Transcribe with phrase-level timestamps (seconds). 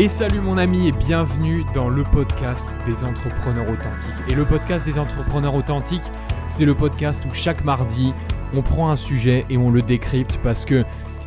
[0.00, 4.14] Et salut mon ami et bienvenue dans le podcast des entrepreneurs authentiques.
[4.28, 6.04] Et le podcast des entrepreneurs authentiques,
[6.46, 8.14] c'est le podcast où chaque mardi,
[8.54, 10.84] on prend un sujet et on le décrypte parce que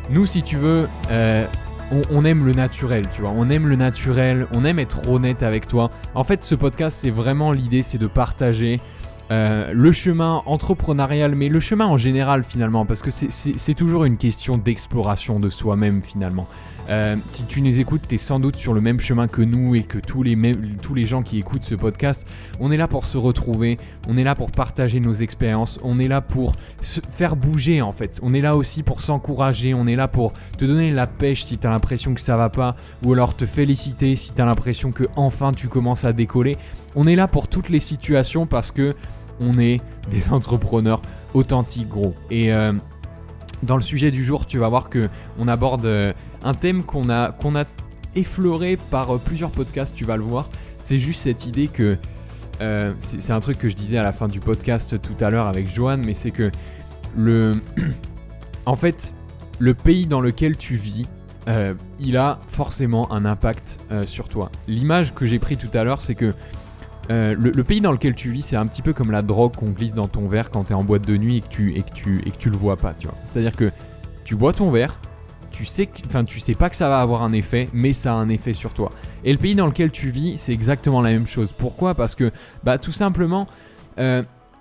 [0.08, 1.46] nous, si tu veux, euh,
[2.10, 3.34] on, aime le naturel, tu vois.
[3.36, 5.90] On aime le naturel, on aime être honnête avec toi.
[6.14, 8.80] En fait, ce podcast, c'est vraiment l'idée, c'est de partager
[9.32, 14.16] euh, le chemin entrepreneurial, mais le chemin en général finalement, parce que c'est toujours une
[14.16, 16.46] question d'exploration de soi-même finalement.
[16.88, 19.74] Euh, si tu nous écoutes, tu es sans doute sur le même chemin que nous
[19.74, 20.36] et que tous les,
[20.80, 22.26] tous les gens qui écoutent ce podcast.
[22.60, 26.08] On est là pour se retrouver, on est là pour partager nos expériences, on est
[26.08, 28.18] là pour se faire bouger en fait.
[28.22, 31.58] On est là aussi pour s'encourager, on est là pour te donner la pêche si
[31.58, 34.92] tu as l'impression que ça va pas, ou alors te féliciter si tu as l'impression
[34.92, 36.56] que enfin tu commences à décoller.
[36.94, 38.94] On est là pour toutes les situations parce que
[39.40, 39.80] on est
[40.10, 41.02] des entrepreneurs
[41.34, 42.14] authentiques gros.
[42.30, 42.72] Et euh,
[43.62, 45.08] dans le sujet du jour, tu vas voir que
[45.38, 47.64] on aborde euh, un thème qu'on a, a
[48.14, 50.48] effleuré par euh, plusieurs podcasts, tu vas le voir.
[50.78, 51.96] C'est juste cette idée que.
[52.60, 55.46] Euh, c'est un truc que je disais à la fin du podcast tout à l'heure
[55.46, 56.50] avec Johan, mais c'est que
[57.16, 57.54] le.
[58.66, 59.14] en fait,
[59.58, 61.06] le pays dans lequel tu vis,
[61.98, 64.52] il a forcément un impact sur toi.
[64.68, 66.34] L'image que j'ai pris tout à l'heure, c'est que
[67.08, 69.94] le, pays dans lequel tu vis, c'est un petit peu comme la drogue qu'on glisse
[69.94, 71.92] dans ton verre quand tu es en boîte de nuit et que tu, et que
[71.92, 73.16] tu, et que tu le vois pas, tu vois.
[73.24, 73.72] C'est-à-dire que
[74.24, 75.00] tu bois ton verre,
[75.52, 78.16] tu sais, enfin, tu sais pas que ça va avoir un effet, mais ça a
[78.16, 78.90] un effet sur toi.
[79.24, 81.52] Et le pays dans lequel tu vis, c'est exactement la même chose.
[81.56, 81.94] Pourquoi?
[81.94, 82.32] Parce que,
[82.64, 83.46] bah, tout simplement,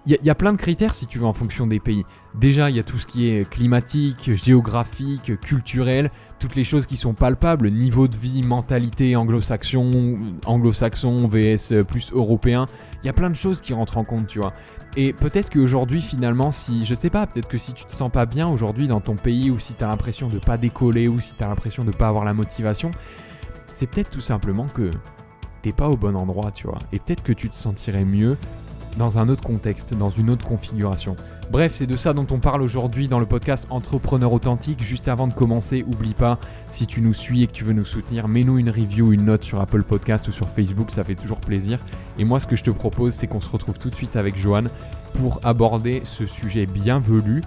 [0.07, 2.05] il y, a plein de critères si tu veux en fonction des pays.
[2.33, 6.97] Déjà, il y a tout ce qui est climatique, géographique, culturel, toutes les choses qui
[6.97, 12.67] sont palpables, niveau de vie, mentalité anglo-saxon, anglo-saxon vs plus européen.
[13.03, 14.53] Il y a plein de choses qui rentrent en compte, tu vois.
[14.97, 18.25] Et peut-être qu'aujourd'hui, finalement, si, je sais pas, peut-être que si tu te sens pas
[18.25, 21.35] bien aujourd'hui dans ton pays, ou si tu as l'impression de pas décoller, ou si
[21.35, 22.89] tu as l'impression de pas avoir la motivation,
[23.71, 24.89] c'est peut-être tout simplement que
[25.61, 26.79] t'es pas au bon endroit, tu vois.
[26.91, 28.35] Et peut-être que tu te sentirais mieux
[28.97, 31.15] dans un autre contexte, dans une autre configuration.
[31.51, 34.81] Bref, c'est de ça dont on parle aujourd'hui dans le podcast Entrepreneur Authentique.
[34.83, 37.85] Juste avant de commencer, oublie pas, si tu nous suis et que tu veux nous
[37.85, 41.39] soutenir, mets-nous une review, une note sur Apple Podcast ou sur Facebook, ça fait toujours
[41.39, 41.79] plaisir.
[42.17, 44.37] Et moi, ce que je te propose, c'est qu'on se retrouve tout de suite avec
[44.37, 44.65] Johan
[45.13, 47.41] pour aborder ce sujet bienvenu.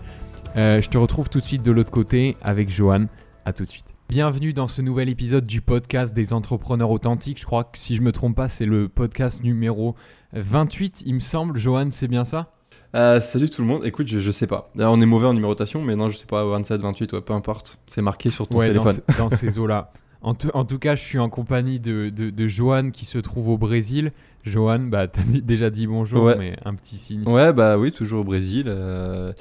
[0.57, 3.07] Euh, je te retrouve tout de suite de l'autre côté avec Johan.
[3.45, 3.95] À tout de suite.
[4.09, 7.41] Bienvenue dans ce nouvel épisode du podcast des entrepreneurs authentiques.
[7.41, 9.97] Je crois que si je me trompe pas, c'est le podcast numéro
[10.35, 11.59] 28, il me semble.
[11.59, 12.51] Johan, c'est bien ça?
[12.95, 14.71] Euh, salut tout le monde, écoute, je, je sais pas.
[14.79, 17.79] on est mauvais en numérotation, mais non, je sais pas, 27, 28, peu importe.
[17.89, 18.99] C'est marqué sur ton téléphone.
[19.19, 19.93] Dans, ces eaux-là.
[20.23, 23.59] En, en, tout cas, je suis en compagnie de, de, Johan qui se trouve au
[23.59, 24.13] Brésil.
[24.45, 27.29] Johan, bah, t'as déjà dit bonjour, mais un petit signe.
[27.29, 28.67] Ouais, bah oui, toujours au Brésil.
[28.69, 29.33] Euh,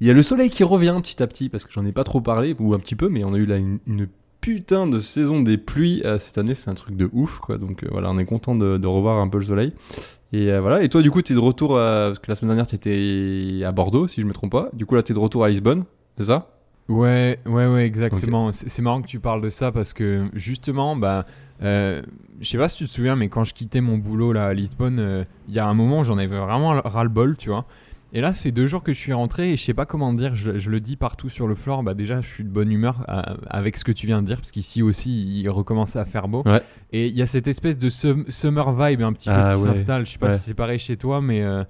[0.00, 2.04] il y a le soleil qui revient petit à petit, parce que j'en ai pas
[2.04, 4.08] trop parlé, ou un petit peu, mais on a eu là une,
[4.40, 7.58] putain de saison des pluies euh, cette année, c'est un truc de ouf, quoi.
[7.58, 9.72] Donc voilà, on est content de, de, revoir un peu le soleil.
[10.34, 10.82] Et euh, voilà.
[10.82, 13.64] Et toi, du coup, tu es de retour, parce que la semaine dernière, tu étais
[13.64, 14.68] à Bordeaux, si je me trompe pas.
[14.72, 15.84] Du coup, là, tu es de retour à Lisbonne,
[16.18, 16.48] c'est ça?
[16.88, 18.52] Ouais, ouais, ouais, exactement.
[18.52, 21.24] C'est marrant que tu parles de ça parce que justement, bah,
[21.62, 22.02] euh,
[22.40, 24.52] je sais pas si tu te souviens, mais quand je quittais mon boulot là à
[24.52, 27.64] Lisbonne, euh, il y a un moment, j'en avais vraiment ras-le-bol, tu vois.
[28.16, 30.12] Et là, ça fait deux jours que je suis rentré et je sais pas comment
[30.12, 31.82] dire, je, le dis partout sur le floor.
[31.82, 34.36] Bah, déjà, je suis de bonne humeur euh, avec ce que tu viens de dire,
[34.36, 36.44] parce qu'ici aussi, il recommence à faire beau.
[36.92, 40.06] Et il y a cette espèce de summer vibe un petit peu ah qui s'installe.
[40.06, 41.42] Je sais pas si c'est pareil chez toi, mais.
[41.42, 41.64] Euh,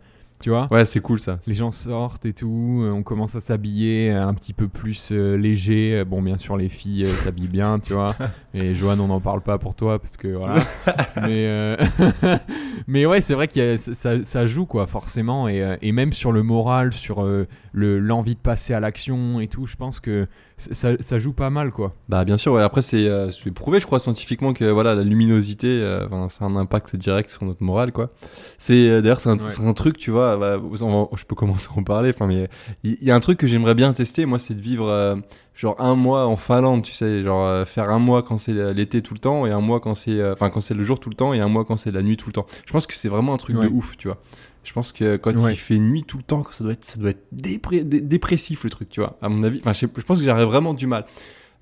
[0.45, 1.39] tu vois Ouais, c'est cool ça.
[1.47, 6.05] Les gens sortent et tout, euh, on commence à s'habiller un petit peu plus léger.
[6.05, 8.15] Bon, bien sûr, les filles s'habillent bien, tu vois.
[8.53, 10.57] Et Joanne, on n'en parle pas pour toi parce que voilà.
[11.27, 11.79] mais,
[12.87, 15.49] mais ouais, c'est vrai que ça, ça, joue quoi, forcément.
[15.49, 17.27] Et, et, même sur le moral, sur
[17.73, 21.73] l'envie de passer à l'action et tout, je pense que ça, ça, joue pas mal
[21.73, 21.95] quoi.
[22.09, 22.63] Bah bien sûr, ouais.
[22.63, 26.97] après c'est euh, prouvé je crois scientifiquement que voilà la luminosité, euh, a un impact
[26.97, 28.11] direct sur notre morale quoi.
[28.59, 30.61] C'est euh, d'ailleurs c'est un, un, truc tu vois, bah,
[31.17, 32.49] je peux commencer à en parler, enfin mais
[32.83, 35.17] il y, a un truc que j'aimerais bien tester moi c'est de vivre euh,
[35.55, 39.15] genre un mois en Finlande, tu sais, genre faire un mois quand c'est l'été tout
[39.15, 41.33] le temps et un mois quand c'est enfin quand c'est le jour tout le temps
[41.33, 42.47] et un mois quand c'est la nuit tout le temps.
[42.67, 44.19] Je pense que c'est vraiment un truc de ouf, tu vois.
[44.65, 47.11] Je pense que quand il fait nuit tout le temps, ça doit être, ça doit
[47.11, 49.19] être dépressif le truc, tu vois.
[49.21, 51.05] À mon avis, enfin, je, pense que j'aurais vraiment du mal.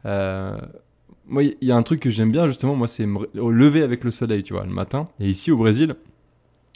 [0.07, 0.57] Euh,
[1.27, 4.05] moi, il y a un truc que j'aime bien justement, moi, c'est me lever avec
[4.05, 5.09] le soleil, tu vois, le matin.
[5.19, 5.97] Et ici au Brésil,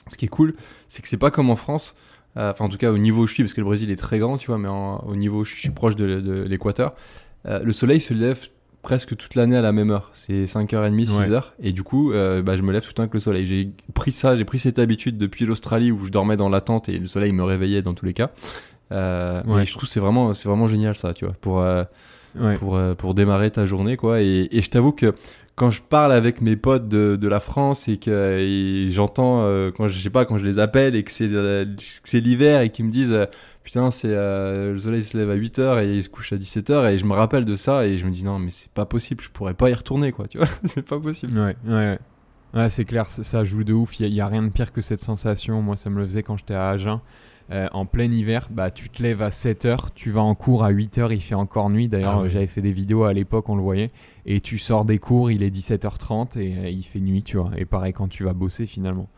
[0.09, 0.56] ce qui est cool,
[0.88, 1.94] c'est que c'est pas comme en France.
[2.37, 3.97] Euh, enfin, en tout cas, au niveau où je suis, parce que le Brésil est
[3.97, 6.94] très grand, tu vois, mais au niveau où je suis proche de, l'équateur,
[7.47, 8.49] euh, le soleil se lève
[8.83, 10.11] presque toute l'année à la même heure.
[10.15, 11.43] C'est 5h30, 6h.
[11.61, 13.47] Et du coup, euh, bah, je me lève tout le temps avec le soleil.
[13.47, 16.89] J'ai pris ça, j'ai pris cette habitude depuis l'Australie où je dormais dans la tente
[16.89, 18.31] et le soleil me réveillait dans tous les cas.
[18.93, 21.35] Euh, je trouve c'est vraiment, c'est vraiment génial ça, tu vois.
[21.41, 21.85] Pour, euh,
[22.39, 22.55] Ouais.
[22.55, 24.21] pour, pour démarrer ta journée, quoi.
[24.21, 25.15] Et, et je t'avoue que
[25.56, 29.88] quand je parle avec mes potes de, de la France et que j'entends, euh, quand
[29.88, 31.64] je sais pas, quand je les appelle et que c'est euh,
[32.12, 33.25] l'hiver et qu'ils me disent, euh,
[33.64, 36.93] putain, c'est euh, le soleil se lève à 8h et il se couche à 17h
[36.93, 39.25] et je me rappelle de ça et je me dis, non, mais c'est pas possible,
[39.25, 41.38] je pourrais pas y retourner, quoi, tu vois, c'est pas possible.
[41.38, 41.99] Ouais, ouais, ouais.
[42.55, 44.00] Ouais, c'est clair, ça, joue de ouf.
[44.00, 45.61] Il n'y a, rien de pire que cette sensation.
[45.61, 47.00] Moi, ça me le faisait quand j'étais à Agen.
[47.53, 50.73] Euh, en plein hiver, bah, tu te lèves à 7h, tu vas en cours à
[50.73, 51.87] 8h, il fait encore nuit.
[51.87, 53.93] D'ailleurs, Ah j'avais fait des vidéos à l'époque, on le voyait.
[54.28, 57.52] Et tu sors des cours, il est 17h30 et euh, il fait nuit, tu vois.
[57.56, 59.08] Et pareil quand tu vas bosser finalement.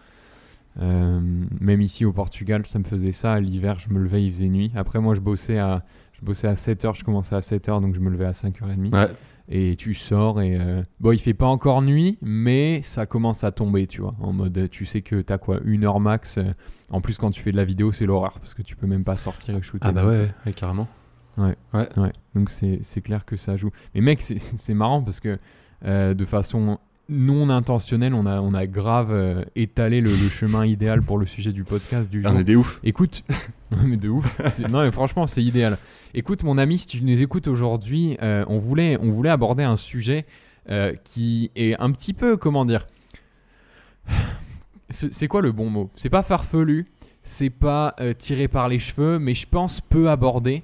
[0.80, 1.18] Euh,
[1.60, 3.40] même ici au Portugal, ça me faisait ça.
[3.40, 4.70] L'hiver, je me levais, il faisait nuit.
[4.76, 5.82] Après, moi, je bossais à,
[6.12, 9.08] je bossais à 7h, je commençais à 7h, donc je me levais à 5h30 Ouais,
[9.48, 13.50] et tu sors et euh, bon il fait pas encore nuit mais ça commence à
[13.50, 16.38] tomber tu vois en mode tu sais que t'as quoi une heure max
[16.90, 19.04] en plus quand tu fais de la vidéo c'est l'horreur parce que tu peux même
[19.04, 20.86] pas sortir et shooter ah bah ouais, ouais, ouais, carrément.
[21.38, 25.38] Ouais donc c'est clair que ça joue mais mec c'est- marrant parce que
[25.84, 30.66] euh, de façon non intentionnelle on a on a grave euh, étalé le, le chemin
[30.76, 32.80] idéal pour le sujet du podcast du jour On est des ouf.
[32.84, 33.22] Écoute,
[33.70, 34.40] Ouais, mais de ouf.
[34.70, 35.76] Non, mais franchement, c'est idéal.
[36.14, 39.76] Écoute, mon ami, si tu nous écoutes aujourd'hui, euh, on, voulait, on voulait aborder un
[39.76, 40.26] sujet
[41.04, 42.86] qui est un petit peu, comment dire,
[44.90, 45.90] c'est quoi le bon mot?
[45.96, 46.86] C'est pas farfelu,
[47.22, 50.62] c'est pas tiré par les cheveux, mais je pense peu abordé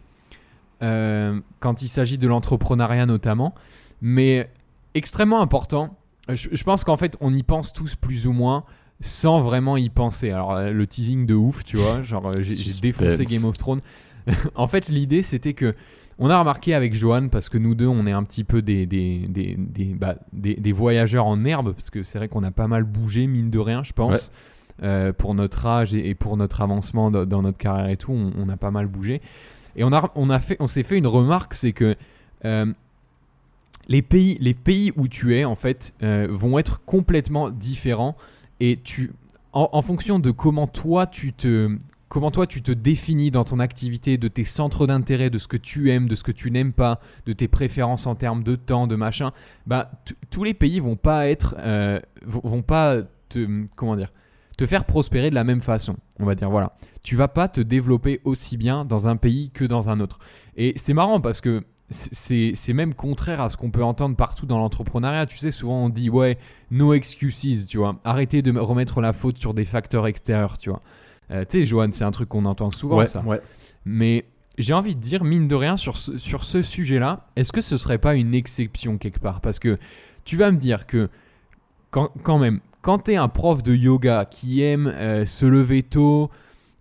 [0.83, 3.55] euh, quand il s'agit de l'entrepreneuriat notamment,
[4.01, 4.51] mais
[4.95, 5.97] extrêmement important.
[6.31, 8.65] Euh, Je, je pense qu'en fait, on y pense tous plus ou moins
[9.01, 10.31] sans vraiment y penser.
[10.31, 13.81] Alors, euh, le teasing de ouf, tu vois, genre, j'ai défoncé Game of Thrones.
[14.55, 15.75] en fait, l'idée, c'était que
[16.19, 18.87] on a remarqué avec Johan, parce que nous deux, on est un petit peu des,
[18.87, 20.15] des, des, des, bah,
[20.73, 23.83] voyageurs en herbe, parce que c'est vrai qu'on a pas mal bougé, mine de rien,
[23.83, 24.31] je pense.
[24.83, 28.13] Euh, pour notre âge et, et pour notre avancement dans, dans notre carrière et tout,
[28.13, 29.23] on, on a pas mal bougé.
[29.77, 31.97] Et on, a, on, a fait, on s'est fait une remarque, c'est que
[32.45, 32.73] euh,
[33.89, 38.17] les, pays, les pays où tu es, en fait, euh, vont être complètement différents.
[38.61, 39.13] Et tu,
[39.55, 41.77] en, fonction de comment toi tu te
[42.09, 45.57] comment toi tu te définis dans ton activité, de tes centres d'intérêt, de ce que
[45.57, 48.87] tu aimes, de ce que tu n'aimes pas, de tes préférences en termes de temps,
[48.87, 49.33] de machin,
[49.67, 49.91] bah
[50.31, 52.99] tous les pays vont pas être euh, vont vont pas
[53.29, 54.13] te comment dire
[54.57, 55.97] te faire prospérer de la même façon.
[56.21, 59.65] On va dire voilà, tu vas pas te développer aussi bien dans un pays que
[59.65, 60.19] dans un autre.
[60.57, 64.59] Et c'est marrant parce que c'est même contraire à ce qu'on peut entendre partout dans
[64.59, 65.27] l'entrepreneuriat.
[65.27, 66.39] Tu sais, souvent on dit ouais,
[66.71, 68.01] no excuses, tu vois.
[68.05, 70.83] Arrêtez de me remettre la faute sur des facteurs extérieurs, tu vois.
[71.31, 73.23] Euh, tu sais, Johan, c'est un truc qu'on entend souvent, ouais, ça.
[73.23, 73.41] ouais.
[73.85, 74.27] Mais
[74.59, 77.77] j'ai envie de dire, mine de rien, sur ce, sur ce sujet-là, est-ce que ce
[77.77, 79.41] serait pas une exception quelque part?
[79.41, 79.79] Parce que
[80.25, 81.09] tu vas me dire que,
[81.91, 85.83] quand, quand même, quand tu es un prof de yoga qui aime euh, se lever
[85.83, 86.31] tôt,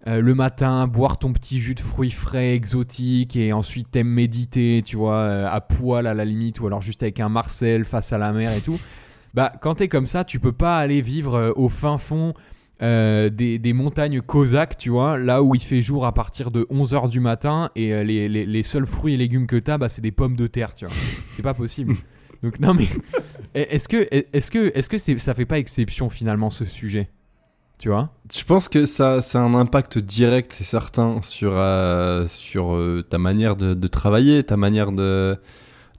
[0.06, 4.82] euh, le matin, boire ton petit jus de fruits frais exotiques et ensuite t'aimes méditer,
[4.86, 8.12] tu vois, euh, à poil à la limite, ou alors juste avec un Marcel face
[8.12, 8.78] à la mer et tout,
[9.34, 12.34] bah quand t'es comme ça, tu peux pas aller vivre euh, au fin fond
[12.82, 13.30] des,
[13.60, 17.22] des montagnes cosaques, tu vois, là où il fait jour à partir de 11h du
[17.22, 20.36] matin et les, les- les seuls fruits et légumes que t'as, bah, c'est des pommes
[20.36, 20.94] de terre, tu vois.
[21.32, 21.96] C'est pas possible.
[22.44, 22.88] Donc non mais
[23.54, 27.10] est-ce que est-ce que est-ce que ça fait pas exception finalement ce sujet?
[27.84, 28.10] Tu vois?
[28.34, 33.04] Je pense que ça, ça a un impact direct, c'est certain, sur, euh, sur euh,
[33.08, 35.38] ta manière de, travailler, ta manière de,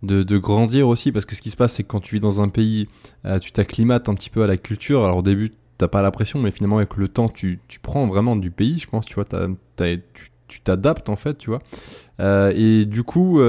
[0.03, 1.13] de, grandir aussi.
[1.13, 2.89] Parce que ce qui se passe, c'est que quand tu vis dans un pays,
[3.27, 5.05] euh, tu t'acclimates un petit peu à la culture.
[5.05, 8.07] Alors au début, t'as pas la pression, mais finalement, avec le temps, tu, tu prends
[8.07, 11.51] vraiment du pays, je pense, tu vois, t'as- t'as- tu tu t'adaptes en fait, tu
[11.51, 11.61] vois.
[12.55, 13.41] Et du coup,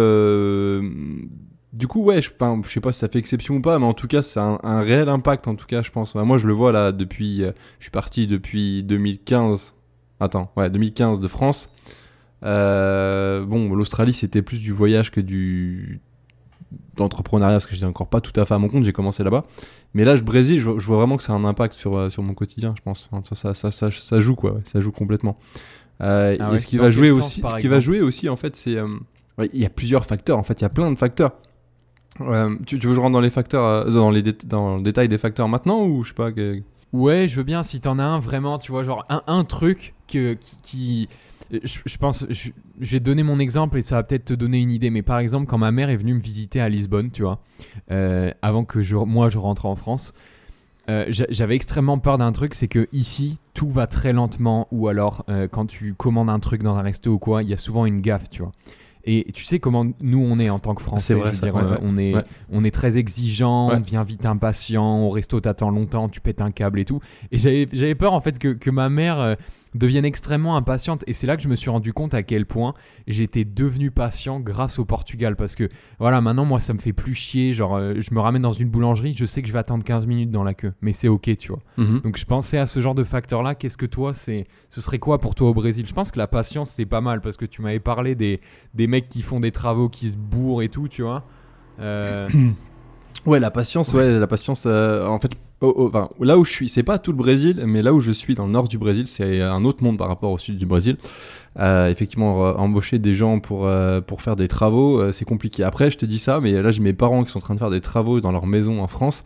[1.76, 2.30] du coup, ouais, je,
[2.64, 4.60] je sais pas si ça fait exception ou pas, mais en tout cas, c'est un,
[4.64, 6.16] un réel impact, en tout cas, je pense.
[6.16, 7.44] Moi, je le vois là depuis.
[7.44, 9.74] euh, je suis parti depuis 2015.
[10.20, 11.70] Attends, ouais, 2015 de France.
[12.44, 16.00] Euh, bon, l'Australie, c'était plus du voyage que du
[16.96, 18.84] d'entrepreneuriat parce que j'étais encore pas tout à fait à mon compte.
[18.86, 19.46] J'ai commencé là-bas,
[19.94, 21.98] mais là, je Brésil, je, vois- je vois vraiment que ça a un impact sur
[21.98, 22.74] euh, sur mon quotidien.
[22.78, 25.38] Je pense, Enfin, ça, ça, ça, ça, ça joue quoi, ouais, ça joue complètement.
[26.02, 28.30] Euh, Ah et ouais, ce qui va jouer sens, aussi, ce qui va jouer aussi,
[28.30, 28.88] en fait, c'est euh,
[29.38, 30.38] ouais, il y a plusieurs facteurs.
[30.38, 31.34] En fait, il y a plein de facteurs.
[32.22, 35.08] Euh, tu, veux que je rentre dans les facteurs, euh, dans les dans le détail
[35.08, 36.30] des facteurs maintenant ou je sais pas
[36.94, 39.94] Ouais, je veux bien si t'en as un vraiment, tu vois, genre un, un truc
[40.08, 40.60] que, qui.
[40.62, 41.10] qui-
[41.64, 44.90] je, je pense, te donner mon exemple et ça va peut-être te donner une idée.
[44.90, 47.40] Mais par exemple, quand ma mère est venue me visiter à Lisbonne, tu vois,
[47.92, 50.14] euh, avant que je, moi je rentre en France,
[50.90, 54.88] euh, j'a- j'avais extrêmement peur d'un truc, c'est que ici tout va très lentement ou
[54.88, 57.58] alors euh, quand tu commandes un truc dans un resto ou quoi, il y a
[57.58, 58.52] souvent une gaffe, tu vois.
[59.06, 61.42] Et tu sais comment nous on est en tant que Français, C'est vrai, je veux
[61.42, 62.24] ça, dire, ouais, ouais, on est ouais.
[62.52, 66.52] on est très exigeant, on devient vite impatient, au resto t'attends longtemps, tu pètes un
[66.52, 67.00] câble et tout.
[67.32, 69.36] Et j'avais j'avais peur en fait que, que ma mère euh,
[69.76, 71.04] deviennent extrêmement impatientes.
[71.06, 72.74] Et c'est là que je me suis rendu compte à quel point
[73.08, 75.36] j'étais devenu patient grâce au Portugal.
[75.36, 77.54] Parce que voilà, maintenant, moi, ça me fait plus chier.
[77.54, 80.08] Genre, euh, je me ramène dans une boulangerie, je sais que je vais attendre 15
[80.08, 80.74] minutes dans la queue.
[80.82, 81.60] Mais c'est ok, tu vois.
[81.78, 82.02] Mhm.
[82.02, 83.54] Donc je pensais à ce genre de facteur-là.
[83.56, 85.86] Qu'est-ce que toi, c'est, ce serait quoi pour toi au Brésil?
[85.86, 88.42] Je pense que la patience, c'est pas mal parce que tu m'avais parlé des,
[88.74, 91.26] des mecs qui font des travaux, qui se bourrent et tout, tu vois.
[91.80, 92.30] Euh,
[93.26, 94.66] Ouais, la patience, ouais, la patience.
[94.68, 95.32] euh, en fait,
[95.62, 98.12] oh, oh, là où je suis, c'est pas tout le Brésil, mais là où je
[98.12, 100.66] suis, dans le nord du Brésil, c'est un autre monde par rapport au sud du
[100.66, 100.98] Brésil.
[101.58, 105.64] Euh, effectivement, embaucher des gens pour, euh, pour faire des travaux, euh, c'est compliqué.
[105.64, 107.60] Après, je te dis ça, mais là, j'ai mes parents qui sont en train de
[107.60, 109.24] faire des travaux dans leur maison en France.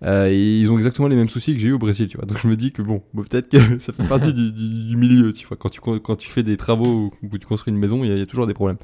[0.00, 2.24] Ils ont exactement les mêmes soucis que j'ai eu au Brésil, tu vois.
[2.24, 5.56] Donc je me dis que bon, peut-être que ça fait partie du, milieu, tu vois.
[5.56, 8.22] Quand tu, quand tu fais des travaux ou que tu construis une maison, il y,
[8.22, 8.78] a- toujours des problèmes.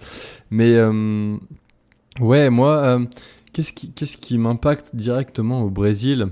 [0.50, 0.76] Mais
[2.20, 2.98] ouais, moi,
[3.52, 6.28] qu'est-ce qui, qu'est-ce qui m'impacte directement au Brésil?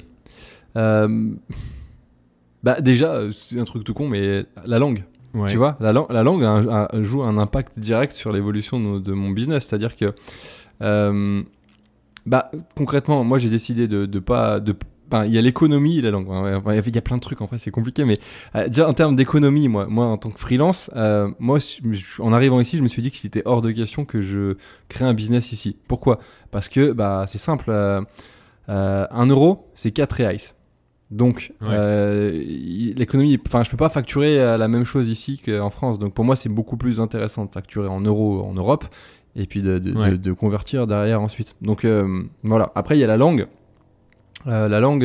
[2.62, 5.04] Bah déjà, euh, c'est un truc tout con, mais la langue.
[5.34, 5.50] ouais.
[5.50, 8.98] Tu vois, la, la langue a un- a- joue un impact direct sur l'évolution de,
[9.00, 9.66] de mon business.
[9.66, 10.14] C'est-à-dire que,
[10.80, 11.42] euh,
[12.24, 14.60] bah, concrètement, moi j'ai décidé de, de pas.
[14.60, 14.74] De,
[15.26, 16.26] il y a l'économie et la langue.
[16.68, 18.06] Il y a plein de trucs, en fait, c'est compliqué.
[18.06, 18.18] Mais
[18.54, 21.58] euh, déjà, en termes d'économie, moi, moi, en tant que freelance, euh, moi,
[22.20, 24.56] en arrivant ici, je me suis dit qu'il était hors de question que je
[24.88, 25.76] crée un business ici.
[25.86, 26.18] Pourquoi?
[26.50, 27.66] Parce que bah, c'est simple.
[27.68, 28.00] euh,
[28.70, 30.38] euh, un euro, c'est 4 reais.
[31.12, 31.68] Donc, Ouais.
[31.70, 32.30] euh,
[32.96, 35.98] l'économie, enfin, je peux pas facturer la même chose ici qu'en France.
[35.98, 38.86] Donc, pour moi, c'est beaucoup plus intéressant de facturer en euros en Europe
[39.36, 40.10] et puis de, de- Ouais.
[40.12, 41.54] de- de convertir derrière ensuite.
[41.60, 42.72] Donc, euh, voilà.
[42.74, 43.46] Après, il y a la langue.
[44.46, 45.04] Euh, la langue,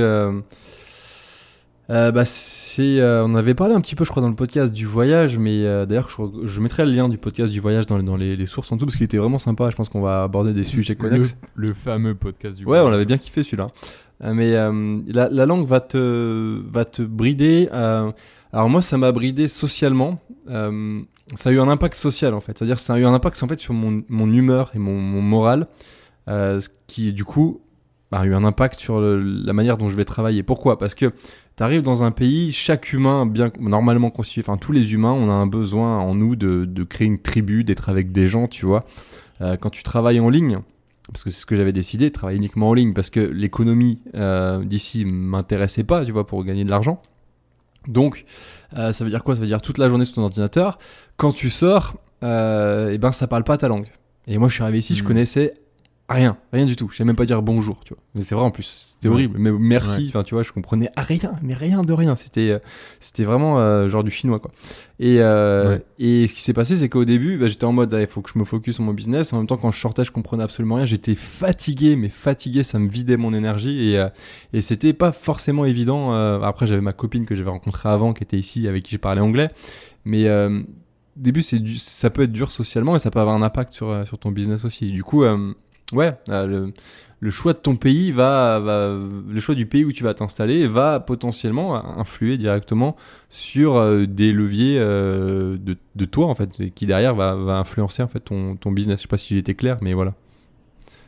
[1.90, 5.38] bah, c'est, on avait parlé un petit peu, je crois, dans le podcast du voyage,
[5.38, 8.36] mais d'ailleurs, je, je mettrai le lien du podcast du voyage dans, les- dans les,
[8.36, 9.70] les sources en tout, parce qu'il était vraiment sympa.
[9.70, 11.36] Je pense qu'on va aborder des sujets connexes.
[11.56, 13.68] Le, le fameux podcast du Ouais, on l'avait bien kiffé celui-là.
[14.24, 17.70] Euh, mais euh, la, la langue va te, va te brider.
[17.72, 18.12] euh,
[18.54, 20.20] alors moi, ça m'a bridé socialement.
[21.36, 22.58] Ça a eu un impact social en fait.
[22.58, 25.68] C'est-à-dire ça a eu un impact en fait sur mon, mon humeur et mon, moral,
[26.28, 27.60] ce qui du coup
[28.14, 30.42] a eu un impact sur la manière dont je vais travailler.
[30.44, 30.78] Pourquoi?
[30.78, 31.08] Parce que
[31.58, 35.30] tu arrives dans un pays, chaque humain, bien normalement constitué, enfin tous les humains, on
[35.30, 38.66] a un besoin en nous de, de créer une tribu, d'être avec des gens, tu
[38.66, 38.86] vois.
[39.60, 40.62] Quand tu travailles en ligne,
[41.12, 44.64] parce que c'est ce que j'avais décidé, travailler uniquement en ligne, parce que l'économie euh,
[44.64, 47.02] d'ici m'intéressait pas, tu vois, pour gagner de l'argent.
[47.88, 48.26] Donc,
[48.78, 49.36] euh, ça veut dire quoi?
[49.36, 50.78] Ça veut dire toute la journée sur ton ordinateur.
[51.16, 53.88] Quand tu sors, euh, et ben ça parle pas ta langue.
[54.28, 55.08] Et moi, je suis arrivé ici, je Mhm.
[55.08, 55.54] connaissais
[56.10, 56.88] rien, rien du tout.
[56.92, 58.02] Je sais même pas dire bonjour, tu vois.
[58.16, 59.14] Mais c'est vrai en plus, c'était Ouais.
[59.16, 59.38] horrible.
[59.40, 60.06] Mais merci, Ouais.
[60.10, 62.16] enfin, tu vois, je comprenais rien, mais rien de rien.
[62.16, 62.60] C'était, euh,
[63.00, 64.52] c'était vraiment euh, genre du chinois, quoi.
[65.00, 65.86] Et, euh, Ouais.
[66.00, 68.22] et ce qui s'est passé, c'est qu'au début, bah, j'étais en mode, ah, il faut
[68.22, 69.34] que je me focus sur mon business.
[69.34, 70.86] En même temps, quand je sortais, je comprenais absolument rien.
[70.86, 73.90] J'étais fatigué, mais fatigué, ça me vidait mon énergie.
[73.92, 74.08] Et, euh,
[74.54, 76.12] et c'était pas forcément évident.
[76.42, 79.22] après, j'avais ma copine que j'avais rencontrée avant, qui était ici, avec qui j'ai parlé
[79.22, 79.50] anglais.
[80.06, 80.64] Mais au
[81.18, 84.18] début, c'est ça peut être dur socialement et ça peut avoir un impact sur, sur
[84.20, 84.92] ton business aussi.
[84.92, 85.54] Du coup, euh,
[85.94, 86.74] ouais, euh, le,
[87.20, 88.90] le choix de ton pays va, va-
[89.30, 92.96] le choix du pays où tu vas t'installer va potentiellement influer directement
[93.30, 97.58] sur euh, des leviers euh, de, de toi en fait, et qui derrière va, va
[97.58, 98.98] influencer en fait ton, ton business.
[99.00, 100.14] Je sais pas si été clair, mais voilà.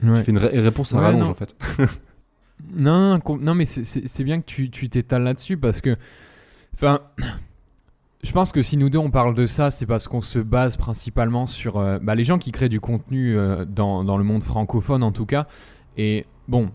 [0.03, 0.15] Ouais.
[0.17, 1.29] J'ai fait une ré- réponse à Ouais, rallonge non.
[1.31, 1.55] en fait.
[2.75, 5.95] Non, non, mais c'est- bien que tu tu t'étales là-dessus parce que,
[6.73, 6.99] enfin,
[8.23, 10.75] je pense que si nous deux on parle de ça, c'est parce qu'on se base
[10.75, 15.03] principalement sur euh, bah, les gens qui créent du contenu euh, dans, le monde francophone
[15.03, 15.47] en tout cas.
[15.97, 16.69] Et bon,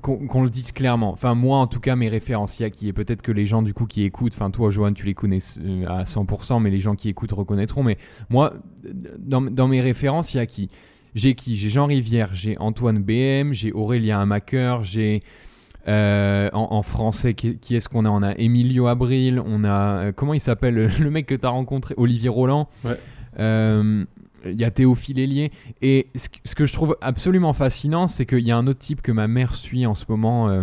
[0.00, 1.10] qu'on le dise clairement.
[1.10, 3.46] Enfin, moi en tout cas, mes références, il y a qui est peut-être que les
[3.46, 6.70] gens du coup qui écoutent, enfin toi Johan, tu les connais euh, à 100%, mais
[6.70, 7.82] les gens qui écoutent reconnaîtront.
[7.82, 7.98] Mais
[8.30, 8.54] moi,
[9.18, 10.70] dans, dans mes références, il y a qui?
[11.16, 11.56] J'ai qui?
[11.56, 15.22] J'ai Jean Rivière, j'ai Antoine BM, j'ai Aurélien Amaker, j'ai
[15.88, 18.10] euh, en, en français, qui, qui est-ce qu'on a?
[18.10, 19.70] On a Emilio Abril, on a.
[20.06, 20.74] euh, comment il s'appelle?
[21.00, 22.68] Le, mec que tu as rencontré Olivier Roland.
[22.84, 22.98] Ouais.
[23.38, 24.04] Euh,
[24.44, 25.52] Il y a Théophile Hélier.
[25.82, 28.78] Et ce, que- ce que je trouve absolument fascinant, c'est qu'il y a un autre
[28.80, 30.62] type que ma mère suit en ce moment euh,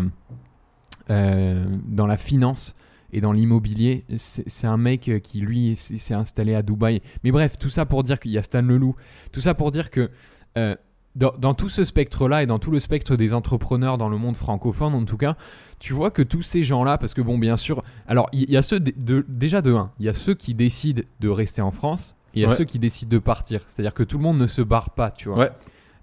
[1.10, 2.76] euh, dans la finance
[3.12, 4.06] et dans l'immobilier.
[4.18, 7.02] C'est un mec qui, lui, s'est s'est installé à Dubaï.
[7.24, 8.96] Mais bref, tout ça pour dire qu'il y a Stan Leloup.
[9.32, 10.10] Tout ça pour dire que
[10.58, 10.76] euh,
[11.16, 14.36] dans, dans tout ce spectre-là et dans tout le spectre des entrepreneurs dans le monde
[14.36, 15.36] francophone, en tout cas,
[15.80, 18.62] tu vois que tous ces gens-là, parce que bon, bien sûr, alors il y, a
[18.62, 21.72] ceux de, de- déjà de un, il y a ceux qui décident de rester en
[21.72, 22.16] France.
[22.34, 23.62] et Il y a ceux qui décident de partir.
[23.68, 25.38] C'est-à-dire que tout le monde ne se barre pas, tu vois.
[25.38, 25.52] Ouais.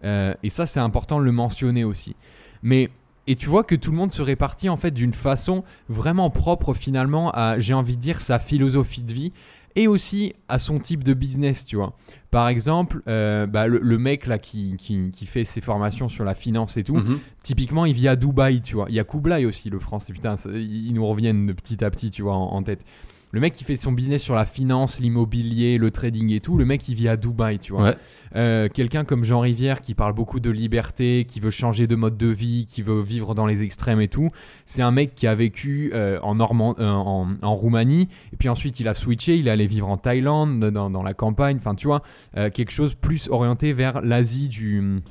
[0.04, 2.14] Euh, et ça, c'est important de le mentionner aussi.
[2.62, 2.88] Mais
[3.26, 6.72] et tu vois que tout le monde se répartit en fait d'une façon vraiment propre
[6.74, 9.32] finalement à, j'ai envie de dire, sa philosophie de vie
[9.76, 11.96] et aussi à son type de business, tu vois.
[12.30, 16.24] Par exemple, euh, bah, le, le mec là qui, qui, qui fait ses formations sur
[16.24, 17.18] la finance et tout, Mhm.
[17.42, 18.86] typiquement il vit à Dubaï, tu vois.
[18.88, 21.90] Il y a Kublai aussi, le français, putain, ça- ils nous reviennent de petit à
[21.90, 22.84] petit, tu vois, en, en tête.
[23.32, 26.64] Le mec qui fait son business sur la finance, l'immobilier, le trading et tout, le
[26.64, 27.82] mec il vit à Dubaï, tu vois.
[27.84, 27.96] Ouais.
[28.37, 32.16] Euh, Quelqu'un comme Jean Rivière qui parle beaucoup de liberté, qui veut changer de mode
[32.16, 34.30] de vie, qui veut vivre dans les extrêmes et tout,
[34.66, 38.49] c'est un mec qui a vécu euh, en, Normand, euh, en, en Roumanie, et puis
[38.49, 41.75] ensuite il a switché, il est allé vivre en Thaïlande, dans, dans la campagne, enfin
[41.75, 42.02] tu vois,
[42.34, 45.02] quelque chose plus orienté vers l'Asie du...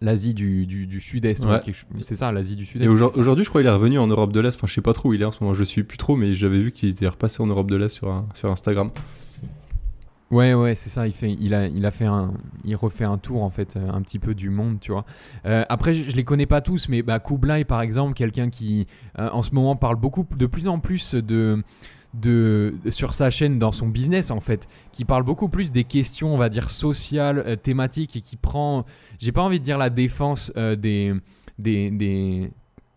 [0.00, 1.74] L'Asie du, du, du Sud-Est, ouais, Ouais.
[2.02, 2.84] c'est ça, l'Asie du Sud-Est.
[2.86, 4.54] Et aujourd- aujourd'hui, je crois qu'il est revenu en Europe de l'Est.
[4.56, 5.54] Enfin, je sais pas trop où il est en ce moment.
[5.54, 8.08] Je suis plus trop, mais j'avais vu qu'il était repassé en Europe de l'Est sur,
[8.08, 8.90] un- sur Instagram.
[10.30, 11.06] Ouais, ouais, c'est ça.
[11.06, 13.90] Il fait, il a, il a fait un, il refait un tour en fait, euh,
[13.90, 15.06] un petit peu du monde, tu vois.
[15.46, 18.86] Euh, après, je, je les connais pas tous, mais bah, Kublai, par exemple, quelqu'un qui,
[19.18, 21.62] euh, en ce moment, parle beaucoup, de plus en plus de,
[22.14, 26.34] de, sur sa chaîne, dans son business en fait, qui parle beaucoup plus des questions,
[26.34, 28.84] on va dire sociales, euh, thématiques, et qui prend,
[29.18, 31.14] j'ai pas envie de dire la défense euh, des,
[31.58, 32.50] des, des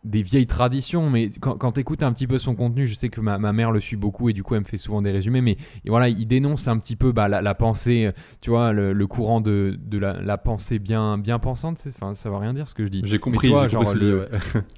[0.03, 3.09] des vieilles traditions, mais quand, quand tu écoutes un petit peu son contenu, je sais
[3.09, 5.11] que ma, ma mère le suit beaucoup et du coup elle me fait souvent des
[5.11, 8.71] résumés, mais voilà, il dénonce un petit peu bah, la, la pensée, euh, tu vois,
[8.73, 12.53] le, le courant de, de la, la pensée bien, bien pensante, enfin, ça va rien
[12.55, 13.01] dire ce que je dis.
[13.03, 13.49] J'ai Mais compris.
[13.49, 14.27] j'ai compris genre le-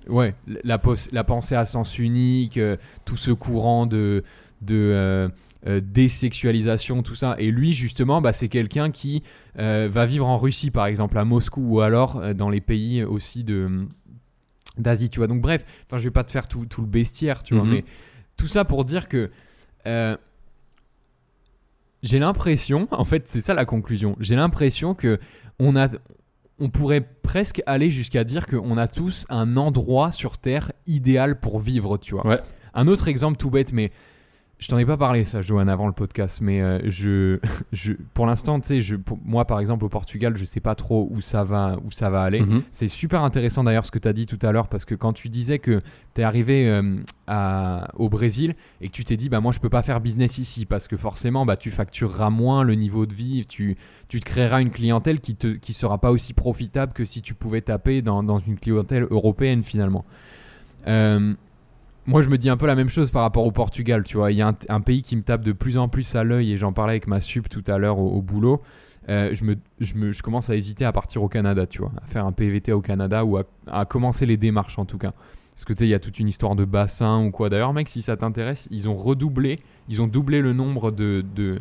[0.10, 0.36] ouais.
[0.48, 0.80] Ouais, la,
[1.14, 2.76] la pensée à sens unique, euh,
[3.06, 4.26] tout ce courant de,
[4.62, 5.30] de euh,
[5.68, 7.36] euh, désexualisation, tout ça.
[7.40, 9.24] Et lui, justement, bah, c'est quelqu'un qui
[9.56, 13.88] va vivre en Russie, par exemple, à Moscou, ou alors dans les pays aussi de
[14.78, 15.28] d'Asie, tu vois.
[15.28, 17.72] Donc bref, enfin, je vais pas te faire tout, tout le bestiaire, tu vois, Mhm.
[17.72, 17.86] mais
[18.38, 19.30] tout ça pour dire que
[19.86, 20.16] euh,
[22.02, 24.16] j'ai l'impression, en fait, c'est ça la conclusion.
[24.20, 25.20] J'ai l'impression que
[25.60, 25.88] on a,
[26.60, 31.60] on pourrait presque aller jusqu'à dire qu'on a tous un endroit sur Terre idéal pour
[31.60, 32.26] vivre, tu vois.
[32.28, 32.40] Ouais.
[32.74, 33.92] Un autre exemple tout bête, mais
[34.64, 37.38] je t'en ai pas parlé ça, Johan, avant le podcast, mais euh, je,
[37.74, 41.20] je, pour l'instant, tu sais, moi par exemple au Portugal, je sais pas trop où
[41.20, 42.40] ça va, où ça va aller.
[42.40, 42.64] Mhm.
[42.72, 45.12] C'est super intéressant d'ailleurs ce que tu as dit tout à l'heure parce que quand
[45.12, 45.82] tu disais que
[46.16, 46.96] tu es arrivé euh,
[47.28, 50.38] à- au Brésil et que tu t'es dit bah moi je peux pas faire business
[50.38, 53.76] ici parce que forcément bah tu factureras moins le niveau de vie, tu,
[54.08, 57.34] tu te créeras une clientèle qui te qui sera pas aussi profitable que si tu
[57.34, 60.06] pouvais taper dans, dans une clientèle européenne finalement.
[60.88, 61.34] Euh,
[62.06, 64.32] moi, je me dis un peu la même chose par rapport au Portugal, tu vois.
[64.32, 66.52] Il y a un, un pays qui me tape de plus en plus à l'œil
[66.54, 68.62] et j'en parlais avec ma sup tout à l'heure au, au boulot.
[69.10, 71.92] Euh, je, me, je, me, je commence à hésiter à partir au Canada, tu vois,
[72.02, 75.14] à faire un PVT au Canada ou à, à commencer les démarches en tout cas.
[75.54, 77.50] Parce que tu sais, il y a toute une histoire de bassin ou quoi.
[77.50, 81.60] D'ailleurs, mec, si ça t'intéresse, ils ont redoublé, ils ont doublé le nombre de, de,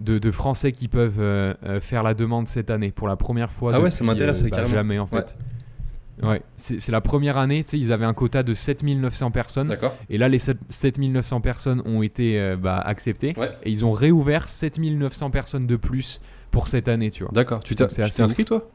[0.00, 3.52] de, de Français qui peuvent euh, euh, faire la demande cette année pour la première
[3.52, 3.72] fois.
[3.74, 4.68] Ah ouais, ça m'intéresse, bah, carrément.
[4.74, 5.36] jamais en fait.
[5.38, 5.44] Ouais,
[6.56, 9.68] c'est c'est la première année, tu sais, ils avaient un quota de 7900 personnes.
[9.68, 9.94] D'accord.
[10.10, 13.34] Et là, les 7 7900 personnes ont été euh, bah, acceptées.
[13.36, 13.50] Ouais.
[13.64, 17.32] Et ils ont réouvert 7900 personnes de plus pour cette année, tu vois.
[17.32, 17.62] D'accord.
[17.64, 17.82] Tu t'es
[18.22, 18.68] inscrit toi?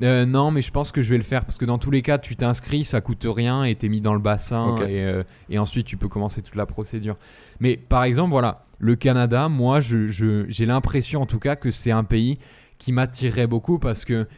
[0.00, 2.02] Euh, non, mais je pense que je vais le faire parce que dans tous les
[2.02, 5.58] cas, tu t'inscris, ça coûte rien et t'es mis dans le bassin et, euh, et
[5.58, 7.16] ensuite tu peux commencer toute la procédure.
[7.58, 11.72] Mais par exemple, voilà, le Canada, moi, je- je- j'ai l'impression en tout cas que
[11.72, 12.38] c'est un pays
[12.78, 14.28] qui m'attirerait beaucoup parce que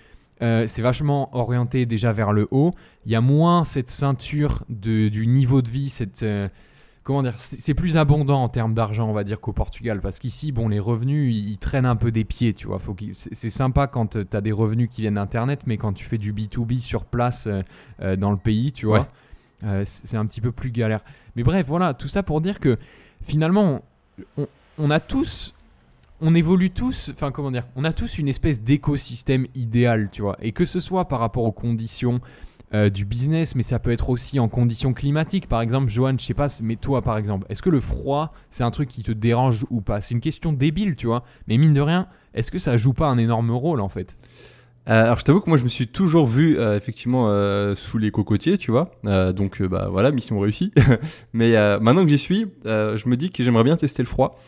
[0.43, 2.73] euh, c'est vachement orienté déjà vers le haut.
[3.07, 6.23] Il y a moins cette ceinture de, du niveau de vie, cette.
[6.23, 6.49] euh,
[7.03, 10.01] Comment dire C'est plus abondant en termes d'argent, on va dire, qu'au Portugal.
[10.01, 12.79] Parce qu'ici, bon, les revenus, ils, traînent un peu des pieds, tu vois.
[12.79, 16.19] Faut c'est sympa quand tu as des revenus qui viennent d'Internet, mais quand tu fais
[16.19, 17.63] du B2B sur place euh,
[18.03, 19.07] euh, dans le pays, tu vois, Ouais.
[19.65, 21.01] euh, c'est c'est un petit peu plus galère.
[21.37, 22.77] Mais bref, voilà, tout ça pour dire que
[23.25, 23.81] finalement,
[24.37, 24.47] on,
[24.79, 25.55] on a tous.
[26.23, 30.37] On évolue tous, enfin comment dire, on a tous une espèce d'écosystème idéal, tu vois.
[30.43, 32.21] Et que ce soit par rapport aux conditions
[32.73, 35.49] euh, du business, mais ça peut être aussi en conditions climatiques.
[35.49, 38.63] Par exemple, Johan, je sais pas, mais toi par exemple, est-ce que le froid, c'est
[38.63, 40.01] un truc qui te dérange ou pas?
[40.01, 41.25] C'est une question débile, tu vois.
[41.49, 44.17] Mais mine de rien, est-ce que ça joue pas un énorme rôle en fait?
[44.89, 47.27] Euh, alors je t'avoue que moi je me suis toujours vu euh, effectivement
[47.75, 48.93] sous les cocotiers, tu vois.
[49.33, 50.73] Donc bah voilà, mission réussie.
[51.33, 54.39] Mais maintenant que j'y suis, je me dis que j'aimerais bien tester le froid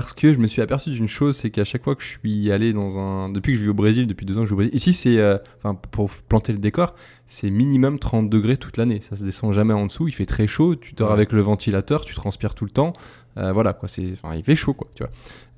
[0.00, 2.50] parce que je me suis aperçu d'une chose, c'est qu'à chaque fois que je suis
[2.50, 4.54] allé dans un, depuis que je vis au Brésil, depuis deux ans que je vis
[4.54, 6.96] au Brésil, ici c'est, euh, enfin pour planter le décor,
[7.28, 9.00] c'est minimum 30 degrés toute l'année.
[9.08, 10.08] Ça se descend jamais en dessous.
[10.08, 10.74] Il fait très chaud.
[10.74, 11.14] Tu dors Ouais.
[11.14, 12.92] avec le ventilateur, tu transpires tout le temps.
[13.38, 13.88] Euh, voilà quoi.
[13.88, 15.12] C'est, enfin il fait chaud quoi, tu vois.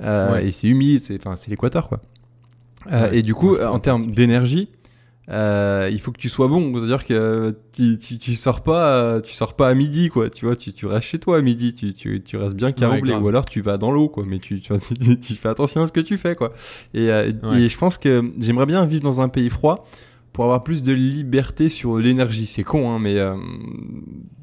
[0.06, 0.48] Euh, Ouais.
[0.48, 2.02] Et c'est humide, c'est, enfin c'est l'équateur quoi.
[2.92, 3.18] Ouais.
[3.18, 4.68] et du coup, en termes d'énergie,
[5.28, 6.72] euh, il faut que tu sois bon.
[6.74, 10.30] C'est-à-dire que euh, tu, tu, tu sors pas, euh, tu sors pas à midi, quoi.
[10.30, 11.74] Tu vois, tu, tu restes chez toi à midi.
[11.74, 13.24] Tu, tu, tu restes bien caramblé, grave.
[13.24, 14.24] ou alors tu vas dans l'eau, quoi.
[14.26, 16.52] Mais tu, tu, fais attention à ce que tu fais, quoi.
[16.94, 17.62] Et, euh, Ouais.
[17.62, 19.86] et je pense que j'aimerais bien vivre dans un pays froid
[20.32, 22.46] pour avoir plus de liberté sur l'énergie.
[22.46, 23.34] C'est con, hein, mais euh,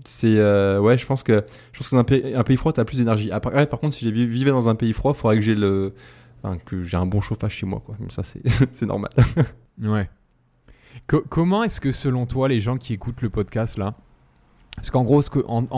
[0.05, 0.37] c'est
[0.79, 0.97] ouais.
[0.97, 3.31] Je pense que je pense que dans un pays, un pays froid, t'as plus d'énergie.
[3.31, 5.55] Après, par contre, si je vi- vivais dans un pays froid, il faudrait que j'ai
[5.55, 5.93] le
[6.45, 7.95] Enfin, que j'ai un bon chauffage chez moi, quoi.
[8.01, 8.41] Mais ça, c'est
[8.73, 9.11] c'est normal.
[9.81, 10.09] Ouais.
[11.07, 13.95] Co- comment est-ce que selon toi, les gens qui écoutent le podcast là,
[14.75, 15.29] Parce qu'en gros, ce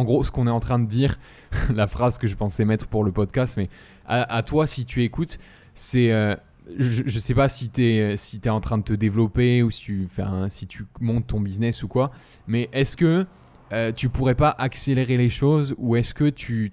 [0.04, 1.20] gros, qu'on est en train de dire,
[1.74, 3.70] la phrase que je pensais mettre pour le podcast, mais
[4.06, 5.40] à, toi, si tu écoutes,
[5.74, 6.12] c'est.
[6.12, 6.36] euh,
[6.80, 9.82] je, je sais pas si tu es, si en train de te développer ou si
[9.82, 12.12] tu, enfin, si tu montes ton business ou quoi,
[12.48, 13.26] mais est-ce que
[13.72, 16.72] euh, tu pourrais pas accélérer les choses ou est-ce que tu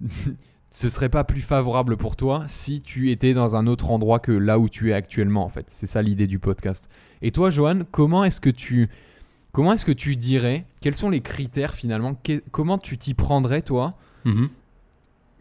[0.74, 4.32] ce serait pas plus favorable pour toi si tu étais dans un autre endroit que
[4.32, 5.66] là où tu es actuellement en fait.
[5.68, 6.88] C'est ça l'idée du podcast.
[7.20, 8.88] Et toi Johan, comment est-ce que tu
[9.52, 13.60] comment est-ce que tu dirais quels sont les critères finalement que- comment tu t'y prendrais
[13.60, 13.94] toi?
[14.24, 14.48] Mhm.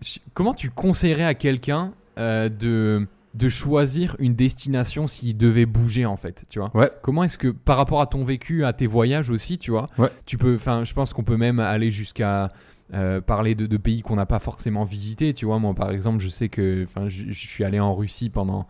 [0.01, 6.05] Ch- Comment tu conseillerais à quelqu'un euh, de de choisir une destination s'il devait bouger
[6.05, 6.69] en fait, tu vois?
[6.73, 6.91] Ouais.
[7.01, 9.87] Comment est-ce que par rapport à ton vécu, à tes voyages aussi, tu vois?
[9.97, 10.09] Ouais.
[10.25, 12.49] Tu peux enfin je pense qu'on peut même aller jusqu'à
[12.93, 15.59] euh, parler de, pays qu'on n'a pas forcément visités, tu vois.
[15.59, 18.67] Moi, par exemple, je sais que, je suis allé en Russie pendant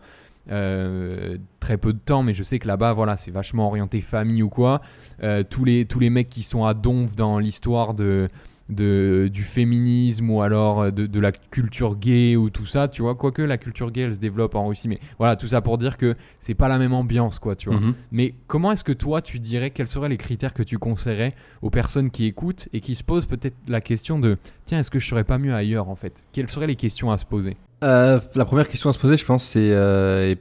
[0.50, 4.42] euh, très peu de temps, mais je sais que là-bas, voilà, c'est vachement orienté famille
[4.42, 4.80] ou quoi.
[5.22, 8.28] Euh, tous les tous les mecs qui sont à donf dans l'histoire de,
[8.68, 13.02] de du féminisme ou alors euh, de, de la culture gay ou tout ça, tu
[13.02, 13.14] vois.
[13.14, 15.96] Quoique la culture gay, elle se développe en Russie, mais voilà, tout ça pour dire
[15.96, 17.80] que c'est pas la même ambiance, quoi, tu vois.
[17.80, 17.94] Mhm.
[18.10, 21.70] Mais comment est-ce que toi, tu dirais, quels seraient les critères que tu conseillerais aux
[21.70, 25.06] personnes qui écoutent et qui se posent peut-être la question de tiens, est-ce que je
[25.06, 26.24] serais pas mieux ailleurs en fait?
[26.32, 27.56] Quelles seraient les questions à se poser?
[27.82, 30.34] Euh, la première question à se poser, je pense, c'est euh,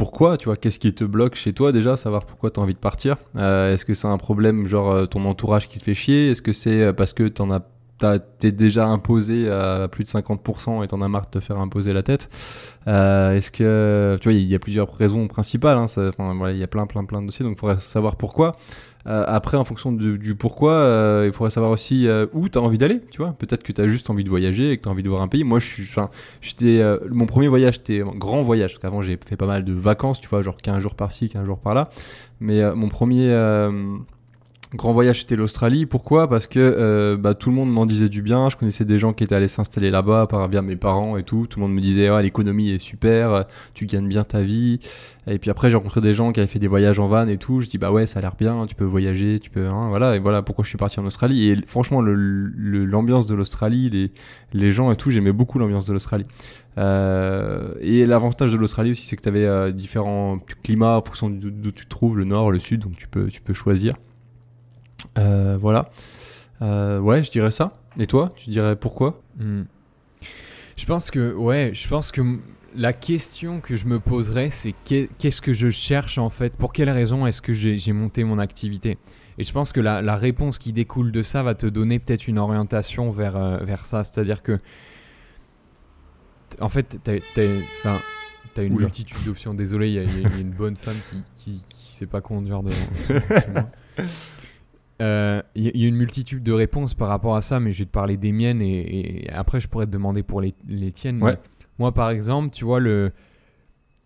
[0.00, 2.72] pourquoi, tu vois, qu'est-ce qui te bloque chez toi déjà, savoir pourquoi tu as envie
[2.72, 3.18] de partir.
[3.36, 6.30] Euh, Est-ce que c'est un problème, genre euh, ton entourage qui te fait chier?
[6.30, 7.60] Est-ce que c'est euh, parce que t'en as
[8.38, 11.92] t'es déjà imposé à plus de 50% et t'en as marre de te faire imposer
[11.92, 12.30] la tête?
[12.86, 15.84] Est-ce que, tu vois, il y a plusieurs raisons principales, hein,
[16.48, 18.56] il y a plein, plein, plein de dossiers, donc il faudrait savoir pourquoi.
[19.06, 22.60] Euh, après, en fonction du, pourquoi, euh, il faudrait savoir aussi euh, où tu as
[22.60, 23.32] envie d'aller, tu vois.
[23.32, 25.22] Peut-être que tu as juste envie de voyager et que tu as envie de voir
[25.22, 25.44] un pays.
[25.44, 26.10] Moi, je suis, enfin,
[27.10, 30.20] mon premier voyage, c'était un grand voyage, parce qu'avant, j'ai fait pas mal de vacances,
[30.20, 31.90] tu vois, genre 15 jours par-ci, 15 jours par-là.
[32.40, 33.28] Mais mon premier
[34.74, 35.84] grand voyage, c'était l'Australie.
[35.84, 36.28] Pourquoi?
[36.28, 38.48] Parce que euh, bah, tout le monde m'en disait du bien.
[38.50, 41.46] Je connaissais des gens qui étaient allés s'installer là-bas par via mes parents et tout.
[41.48, 43.42] Tout le monde me disait, ouais, l'économie est super, euh,
[43.74, 44.78] tu gagnes bien ta vie.
[45.26, 47.36] Et puis après, j'ai rencontré des gens qui avaient fait des voyages en van et
[47.36, 47.60] tout.
[47.60, 49.66] Je dis, bah ouais, ça a l'air bien, tu peux voyager, tu peux.
[49.66, 51.50] hein, voilà, et voilà pourquoi je suis parti en Australie.
[51.50, 54.12] Et franchement, l'ambiance de l'Australie, les,
[54.52, 56.26] les gens et tout, j'aimais beaucoup l'ambiance de l'Australie.
[56.78, 61.72] Euh, et l'avantage de l'Australie aussi, c'est que tu avais différents climats en fonction d'où
[61.72, 63.96] tu te trouves, le nord, le sud, donc tu peux, tu peux choisir.
[65.18, 65.90] Euh, voilà.
[66.62, 67.72] Euh, ouais, je dirais ça.
[67.98, 69.20] Et toi, tu dirais pourquoi?
[69.38, 69.62] Hmm.
[70.76, 72.22] Je pense que, ouais, je pense que
[72.76, 76.56] la question que je me poserais, c'est qu'est- qu'est-ce que je cherche en fait?
[76.56, 78.96] Pour quelle raison est-ce que j'ai monté mon activité?
[79.38, 82.28] Et je pense que la, la réponse qui découle de ça va te donner peut-être
[82.28, 84.04] une orientation vers, euh, vers ça.
[84.04, 84.58] C'est-à-dire que,
[86.60, 87.14] en fait, t'as
[88.56, 88.84] as, une Oula.
[88.84, 89.54] multitude d'options.
[89.54, 91.22] Désolé, il y, a- y y une bonne femme qui,
[91.58, 92.76] qui, qui sait pas conduire devant
[95.00, 95.06] moi.
[95.06, 97.80] Euh, Il y, a- il une multitude de réponses par rapport à ça, mais je
[97.80, 100.92] vais te parler des miennes et, et après je pourrais te demander pour les, les
[100.92, 101.22] tiennes.
[101.22, 101.36] Ouais.
[101.78, 103.10] Moi, par exemple, tu vois, le,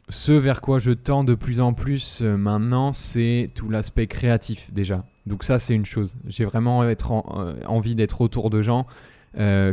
[0.08, 4.72] ce vers quoi je tends de plus en plus euh, maintenant, c'est tout l'aspect créatif
[4.72, 5.04] déjà.
[5.26, 6.16] Donc ça, c'est une chose.
[6.26, 8.86] J'ai vraiment être en- euh, envie d'être autour de gens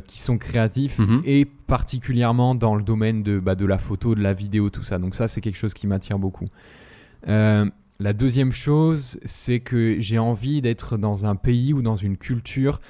[0.08, 1.22] qui sont créatifs Mhm.
[1.24, 4.98] et particulièrement dans le domaine de, bah, de la photo, de la vidéo, tout ça.
[4.98, 6.48] Donc ça, c'est quelque chose qui m'attire beaucoup.
[7.28, 7.70] Euh,
[8.02, 12.82] la deuxième chose, c'est que j'ai envie d'être dans un pays ou dans une culture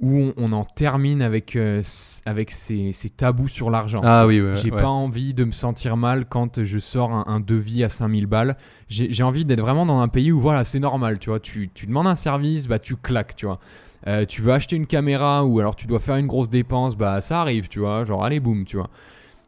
[0.00, 1.82] où on, on en termine avec, euh,
[2.26, 4.00] avec ces, ces tabous sur l'argent.
[4.02, 4.56] Ah oui, ouais.
[4.56, 4.80] J'ai ouais.
[4.80, 8.56] pas envie de me sentir mal quand je sors un, un devis à 5000 balles.
[8.88, 11.40] J'ai envie d'être vraiment dans un pays où voilà, c'est normal, tu vois.
[11.40, 13.60] Tu, tu demandes un service, bah tu claques, tu vois.
[14.06, 17.20] Euh, tu veux acheter une caméra ou alors tu dois faire une grosse dépense, bah
[17.20, 18.04] ça arrive, tu vois.
[18.04, 18.88] Genre allez, boum, tu vois.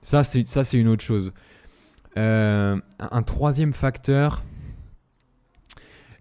[0.03, 1.33] Ça, c'est une autre chose.
[2.19, 4.43] Euh, un troisième facteur,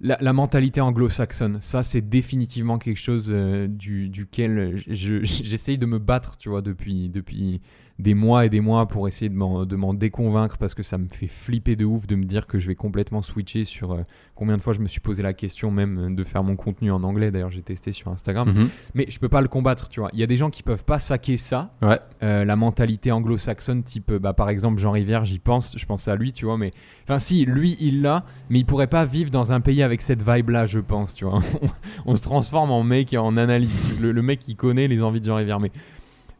[0.02, 1.60] la, mentalité anglo-saxonne.
[1.62, 6.62] Ça, c'est définitivement quelque chose euh, du, duquel je- j'essaye de me battre, tu vois,
[6.62, 7.62] depuis, depuis
[8.02, 11.28] des mois et des mois pour essayer de m'en, déconvaincre parce que ça me fait
[11.28, 14.02] flipper de ouf de me dire que je vais complètement switcher sur euh,
[14.36, 16.92] combien de fois je me suis posé la question même euh, de faire mon contenu
[16.92, 17.32] en anglais.
[17.32, 18.50] D'ailleurs, j'ai testé sur Instagram.
[18.50, 18.70] Mhm.
[18.96, 20.10] Mais je peux pas le combattre, tu vois.
[20.14, 21.74] Il y a des gens qui peuvent pas saquer ça.
[21.82, 22.00] Ouais.
[22.24, 26.16] Euh, la mentalité anglo-saxonne, type, bah, par exemple, Jean Rivière, j'y pense, je pense à
[26.16, 26.58] lui, tu vois.
[26.58, 26.72] Mais
[27.04, 30.28] enfin, si, lui, il l'a, mais il pourrait pas vivre dans un pays avec cette
[30.28, 31.42] vibe-là, je pense, tu vois.
[32.06, 34.00] On se transforme en mec et en analyse.
[34.02, 35.60] Le, le mec qui connaît les envies de Jean Rivière.
[35.60, 35.72] Mais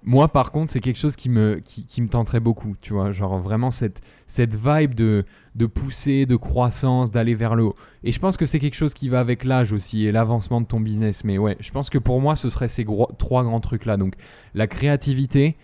[0.04, 3.12] moi, par contre, c'est quelque chose qui me, qui, qui me tenterait beaucoup, tu vois.
[3.12, 7.76] Genre vraiment cette, cette vibe de, de pousser, de croissance, d'aller vers le haut.
[8.04, 10.66] Et je pense que c'est quelque chose qui va avec l'âge aussi et l'avancement de
[10.66, 11.24] ton business.
[11.24, 13.98] Mais ouais, je pense que pour moi, ce serait ces gros- trois grands trucs-là.
[13.98, 14.16] Donc
[14.56, 15.56] la créativité,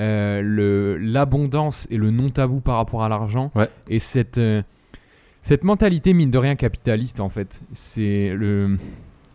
[0.00, 3.50] euh, l'abondance et le non-tabou par rapport à l'argent.
[3.54, 3.68] Ouais.
[3.88, 4.62] Et cette, euh,
[5.42, 7.62] cette mentalité, mine de rien, capitaliste, en fait.
[7.72, 8.76] C'est le.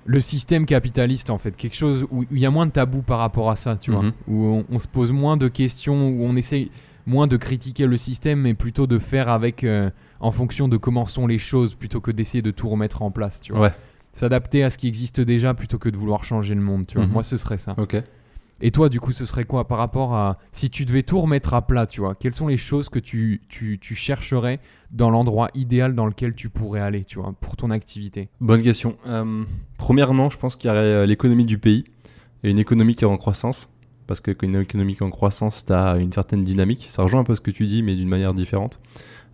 [0.05, 3.19] Le système capitaliste en fait, quelque chose où il y a moins de tabous par
[3.19, 4.11] rapport à ça, tu vois, Mhm.
[4.27, 6.69] où on, on se pose moins de questions, où on essaie
[7.07, 9.89] moins de critiquer le système, mais plutôt de faire avec euh,
[10.19, 13.41] en fonction de comment sont les choses, plutôt que d'essayer de tout remettre en place,
[13.41, 13.61] tu vois.
[13.63, 13.71] Ouais,
[14.13, 17.05] S'adapter à ce qui existe déjà plutôt que de vouloir changer le monde, tu vois.
[17.05, 17.11] Mhm.
[17.13, 17.75] Moi, ce serait ça.
[17.77, 18.01] ok.
[18.61, 21.53] Et toi, du coup, ce serait quoi par rapport à si tu devais tout remettre
[21.53, 24.59] à plat, tu vois Quelles sont les choses que tu, tu, chercherais
[24.91, 28.29] dans l'endroit idéal dans lequel tu pourrais aller, tu vois, pour ton activité?
[28.39, 28.97] Bonne question.
[29.07, 29.43] Euh,
[29.77, 31.83] premièrement, je pense qu'il y aurait euh, l'économie du pays
[32.43, 33.67] et une économie qui est en croissance.
[34.07, 36.89] Parce que quand une économie qui est en croissance, tu as une certaine dynamique.
[36.91, 38.79] Ça rejoint un peu ce que tu dis, mais d'une manière différente.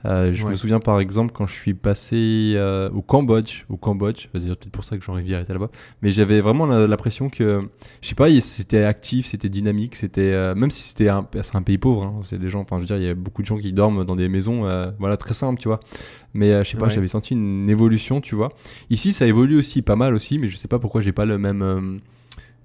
[0.06, 0.52] Euh, je Ouais.
[0.52, 4.70] me souviens par exemple quand je suis passé euh, au Cambodge, au Cambodge, c'est peut-être
[4.72, 5.70] pour ça que Jean-Rivière était là-bas,
[6.02, 7.62] mais j'avais vraiment l'impression que,
[8.02, 11.78] je sais pas, c'était actif, c'était dynamique, c'était, euh, même si c'était un, un pays
[11.78, 13.58] pauvre, hein, c'est des gens, enfin je veux dire, il y a beaucoup de gens
[13.58, 14.62] qui dorment dans des maisons,
[14.98, 15.80] voilà, très simples, tu vois.
[16.34, 16.92] Mais je sais pas, Ouais.
[16.92, 18.50] j'avais senti une évolution, tu vois.
[18.90, 21.38] Ici, ça évolue aussi pas mal aussi, mais je sais pas pourquoi j'ai pas le
[21.38, 22.00] même,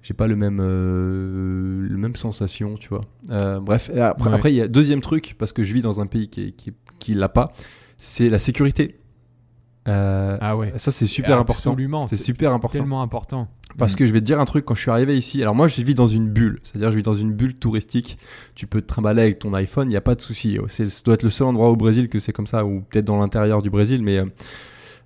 [0.01, 3.01] j'ai pas le même, euh, le même sensation, tu vois.
[3.29, 4.35] Euh, bref, après, Ouais.
[4.35, 6.51] après, il y a deuxième truc parce que je vis dans un pays qui, est-
[6.51, 6.71] qui,
[7.07, 7.51] qui l'a pas,
[7.97, 8.99] c'est la sécurité.
[9.87, 10.73] Euh, Ah ouais.
[10.75, 11.71] Ça, c'est super important.
[11.71, 12.07] Absolument.
[12.07, 12.77] C'est super important.
[12.79, 13.47] tellement important.
[13.77, 13.95] Parce Mm.
[13.97, 15.81] que je vais te dire un truc, quand je suis arrivé ici, alors moi je
[15.81, 18.17] vis dans une bulle, c'est-à-dire je vis dans une bulle touristique,
[18.55, 20.57] tu peux te trimballer avec ton iPhone, il n'y a pas de souci.
[20.67, 23.05] C'est- Ça doit être le seul endroit au Brésil que c'est comme ça, ou peut-être
[23.05, 24.25] dans l'intérieur du Brésil, mais euh,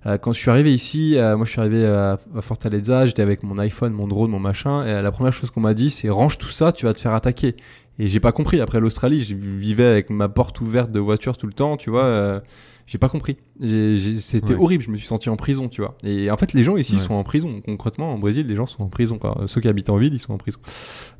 [0.06, 3.22] euh, quand je suis arrivé ici, euh, moi je suis arrivé à, à Fortaleza, j'étais
[3.22, 6.08] avec mon iPhone, mon drone, mon machin, et la première chose qu'on m'a dit c'est
[6.08, 7.54] range tout ça, tu vas te faire attaquer.
[7.98, 11.46] Et j'ai pas compris, après l'Australie, je vivais avec ma porte ouverte de voiture tout
[11.46, 12.04] le temps, tu vois.
[12.04, 12.40] euh,
[12.86, 13.36] j'ai pas compris.
[13.60, 14.58] C'était Ouais.
[14.60, 15.94] horrible, je me suis senti en prison, tu vois.
[16.02, 17.00] Et en fait, les gens ici Ouais.
[17.00, 17.60] sont en prison.
[17.64, 19.18] Concrètement, en Brésil, les gens sont en prison.
[19.18, 19.44] Quoi.
[19.46, 20.58] Ceux qui habitent en ville, ils sont en prison.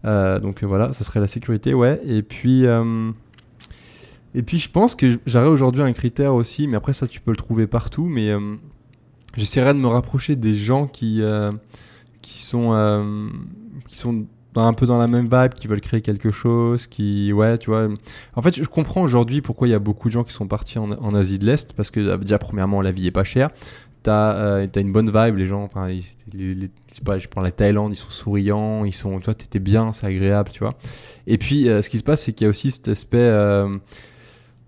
[0.05, 2.01] Euh, donc euh, voilà, ça serait la sécurité, ouais.
[2.05, 3.11] Et puis, euh,
[4.35, 7.31] et puis je pense que j'aurais aujourd'hui un critère aussi, mais après ça, tu peux
[7.31, 8.07] le trouver partout.
[8.07, 8.57] Mais euh,
[9.37, 11.53] j'essaierai de me rapprocher des gens qui, euh,
[12.23, 13.29] qui sont, euh,
[13.89, 14.25] qui sont
[14.61, 17.89] un peu dans la même vibe, qui veulent créer quelque chose, qui, ouais, tu vois.
[18.35, 20.79] En fait, je comprends aujourd'hui pourquoi il y a beaucoup de gens qui sont partis
[20.79, 23.51] en, Asie de l'Est, parce que euh, déjà, premièrement, la vie est pas chère.
[24.03, 26.05] T'as euh, t'as une bonne vibe, les gens, enfin, ils-
[26.95, 30.07] je pas, je prends la Thaïlande, ils sont souriants, ils sont, toi, t'étais bien, c'est
[30.07, 30.75] agréable, tu vois.
[31.27, 33.69] Et puis, euh, ce qui se passe, c'est qu'il y a aussi cet aspect, euh,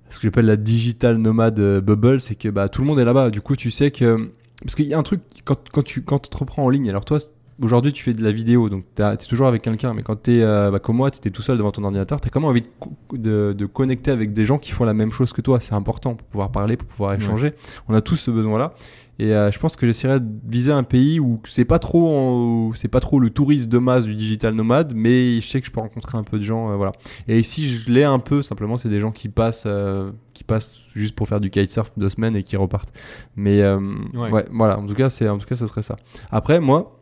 [0.08, 3.30] ce que j'appelle la digital nomade bubble, c'est que bah, tout le monde est là-bas.
[3.30, 4.30] Du coup, tu sais que.
[4.62, 6.88] Parce qu'il y a un truc, quand, quand tu quand tu te reprends en ligne,
[6.88, 7.18] alors toi,
[7.62, 10.38] aujourd'hui, tu fais de la vidéo, donc tu es toujours avec quelqu'un, mais quand tu
[10.38, 12.48] es bah, comme moi, tu étais tout seul devant ton ordinateur, tu as quand même
[12.50, 15.40] envie de, co- de, de connecter avec des gens qui font la même chose que
[15.40, 15.60] toi?
[15.60, 17.52] C'est important pour pouvoir parler, pour pouvoir échanger.
[17.88, 18.74] On a tous ce besoin-là.
[19.20, 22.88] Et euh, je pense que j'essaierai de viser un pays où c'est pas trop c'est
[22.88, 25.78] pas trop le tourisme de masse du digital nomade, mais je sais que je peux
[25.78, 26.90] rencontrer un peu de gens, euh, voilà.
[27.28, 30.76] Et si je l'ai un peu, simplement, c'est des gens qui passent, euh, qui passent
[30.96, 32.92] juste pour faire du kitesurf deux semaines et qui repartent.
[33.36, 33.78] Mais euh,
[34.14, 34.30] Ouais.
[34.32, 34.46] ouais.
[34.50, 34.80] voilà.
[34.80, 35.96] En tout cas, c'est en tout cas, ce serait ça.
[36.32, 36.98] Après, moi,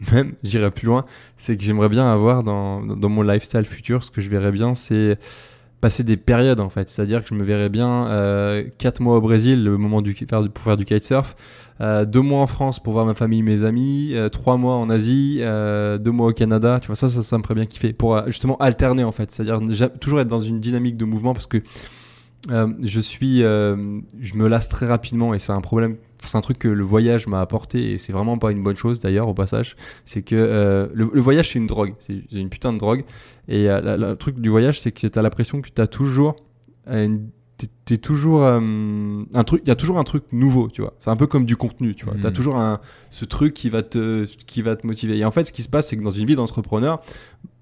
[0.12, 1.04] même, j'irais plus loin,
[1.36, 4.74] c'est que j'aimerais bien avoir dans, dans mon lifestyle futur, ce que je verrais bien,
[4.74, 5.18] c'est
[5.80, 6.88] passer des périodes en fait.
[6.88, 8.08] C'est-à-dire que je me verrais bien
[8.78, 11.36] 4 mois au Brésil, le moment pour faire du kitesurf,
[11.80, 15.98] 2 mois en France pour voir ma famille, mes amis, 3 mois en Asie, 2
[16.10, 16.78] mois au Canada.
[16.80, 19.30] Tu vois, ça, ça, ça me ferait bien kiffer pour euh, justement alterner en fait.
[19.30, 19.60] C'est-à-dire
[20.00, 21.62] toujours être dans une dynamique de mouvement parce que
[22.50, 25.96] euh, je suis, euh, je me lasse très rapidement et c'est un problème.
[26.24, 28.98] C'est un truc que le voyage m'a apporté et c'est vraiment pas une bonne chose
[29.00, 29.76] d'ailleurs au passage.
[30.04, 33.04] C'est que euh, le, le voyage c'est une drogue, c'est une putain de drogue.
[33.48, 36.36] Et euh, la- la- le truc du voyage c'est que t'as l'impression que t'as toujours,
[36.88, 37.28] euh, une-
[37.84, 38.60] t'es- toujours euh,
[39.32, 40.94] un truc, il y a toujours un truc nouveau, tu vois.
[40.98, 42.14] C'est un peu comme du contenu, tu vois.
[42.20, 45.16] T'as toujours un, ce truc qui va te, qui va te motiver.
[45.18, 47.00] Et en fait, ce qui se passe c'est que dans une vie d'entrepreneur,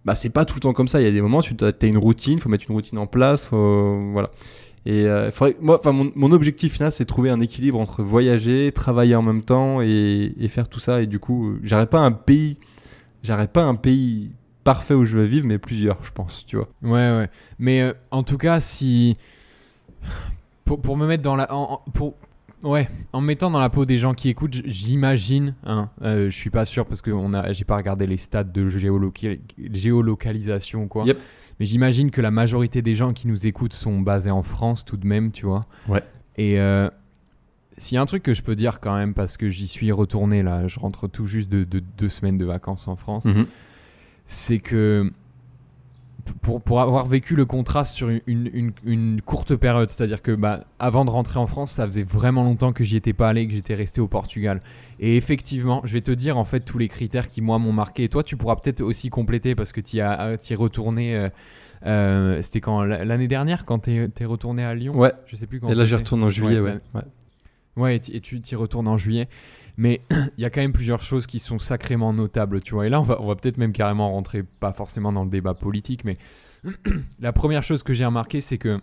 [0.07, 1.01] bah c'est pas tout le temps comme ça.
[1.01, 3.45] Il y a des moments, tu as, une routine, faut mettre une routine en place,
[3.45, 4.31] faut, voilà.
[4.87, 9.17] Et euh, moi, enfin, mon, objectif final, c'est de trouver un équilibre entre voyager, travailler
[9.17, 11.03] en même temps et, faire tout ça.
[11.03, 12.57] Et du coup, j'aurais pas un pays,
[13.25, 14.31] j'aurais pas un pays
[14.63, 16.69] parfait où je veux vivre, mais plusieurs, je pense, tu vois.
[16.83, 17.29] Ouais, ouais.
[17.59, 19.17] Mais euh, en tout cas, si.
[20.65, 21.49] Pour, pour me mettre dans la.
[21.95, 22.15] pour...
[22.65, 26.37] Ouais, en me mettant dans la peau des gens qui écoutent, j'imagine, hein, euh, je
[26.37, 29.39] suis pas sûr parce que on a, j'ai pas regardé les stats de géoloca-
[29.73, 31.05] géolocalisation quoi.
[31.05, 31.19] Yep.
[31.61, 34.97] Mais j'imagine que la majorité des gens qui nous écoutent sont basés en France tout
[34.97, 35.67] de même, tu vois.
[35.89, 36.03] Ouais.
[36.37, 36.91] Et euh,
[37.79, 39.93] s'il y a un truc que je peux dire quand même, parce que j'y suis
[39.93, 43.27] retourné là, je rentre tout juste de, de deux semaines de vacances en France,
[44.27, 45.13] c'est que
[46.43, 50.65] pour, pour avoir vécu le contraste sur une, une- une courte période, c'est-à-dire que bah,
[50.79, 53.53] avant de rentrer en France, ça faisait vraiment longtemps que j'y étais pas allé, que
[53.53, 54.61] j'étais resté au Portugal.
[55.01, 58.05] Et effectivement, je vais te dire en fait tous les critères qui moi m'ont marqué.
[58.05, 61.17] Et toi, tu pourras peut-être aussi compléter parce que tu y, t'y es retourné.
[61.17, 61.29] euh,
[61.85, 64.97] euh, C'était quand l'année dernière quand tu es, retourné à Lyon?
[64.99, 65.13] Ouais.
[65.27, 65.69] Je sais plus quand.
[65.69, 66.81] Et là, j'y retourne en juillet, Ouais, ouais.
[66.95, 67.03] ouais.
[67.77, 69.29] Ouais, et tu- et tu t'y retournes en juillet.
[69.77, 70.01] Mais
[70.39, 72.87] il y a quand même plusieurs choses qui sont sacrément notables, tu vois.
[72.87, 75.55] Et là, on va, on va peut-être même carrément rentrer, pas forcément dans le débat
[75.55, 76.17] politique, mais
[77.21, 78.81] la première chose que j'ai remarqué, c'est que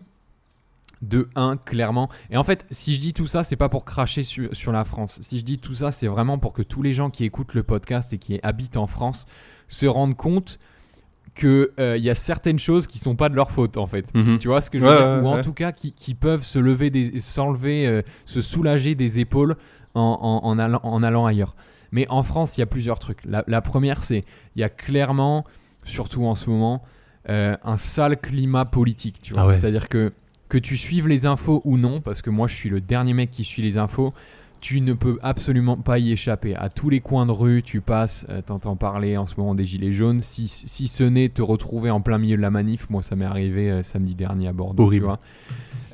[1.01, 2.10] de 1, clairement.
[2.29, 4.86] Et en fait, si je dis tout ça, c'est pas pour cracher sur, sur la
[4.86, 5.19] France.
[5.21, 7.63] Si je dis tout ça, c'est vraiment pour que tous les gens qui écoutent le
[7.63, 9.25] podcast et qui habitent en France
[9.67, 10.60] se rendent compte
[11.36, 14.13] qu'il il y a certaines choses qui sont pas de leur faute en fait.
[14.15, 14.38] Mhm.
[14.38, 15.06] Tu vois ce que je veux Ouais, dire?
[15.08, 15.41] ouais, Ou en ouais.
[15.41, 19.58] tout cas qui, qui peuvent se lever, s'enlever, euh, se soulager des épaules
[19.95, 21.56] en, en- en allant, en allant ailleurs.
[21.91, 23.19] Mais en France, il y a plusieurs trucs.
[23.25, 24.23] La, la première, c'est
[24.56, 25.45] il y a clairement,
[25.84, 26.84] surtout en ce moment,
[27.29, 29.21] euh, un sale climat politique.
[29.21, 29.53] Tu vois Ah ouais.
[29.53, 30.12] C'est-à-dire que
[30.49, 33.32] que tu suives les infos ou non, parce que moi je suis le dernier mec
[33.32, 34.13] qui suit les infos,
[34.62, 36.56] tu ne peux absolument pas y échapper.
[36.56, 39.65] À tous les coins de rue, tu passes, euh, t'entends parler en ce moment des
[39.65, 40.21] gilets jaunes.
[40.21, 43.25] Si, si ce n'est te retrouver en plein milieu de la manif, moi ça m'est
[43.25, 44.84] arrivé euh, samedi dernier à Bordeaux.
[44.84, 45.01] Horrible.
[45.03, 45.19] Tu vois.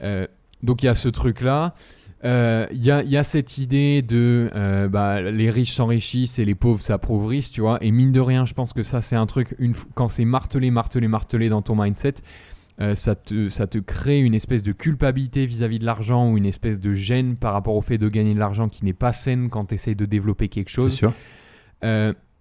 [0.04, 0.28] Euh,
[0.62, 1.74] donc il y a ce truc-là.
[2.26, 6.38] Euh, Il y, a, il y a cette idée de euh, bah, les riches s'enrichissent
[6.40, 7.78] et les pauvres s'appauvrissent, tu vois.
[7.82, 10.70] Et mine de rien, je pense que ça, c'est un truc, une, quand c'est martelé,
[10.72, 12.16] martelé, martelé dans ton mindset,
[12.82, 16.46] euh, ça, te, ça te crée une espèce de culpabilité vis-à-vis de l'argent ou une
[16.46, 19.50] espèce de gêne par rapport au fait de gagner de l'argent qui n'est pas saine
[19.50, 20.94] quand tu essayes de développer quelque C'est chose.
[20.94, 21.14] sûr.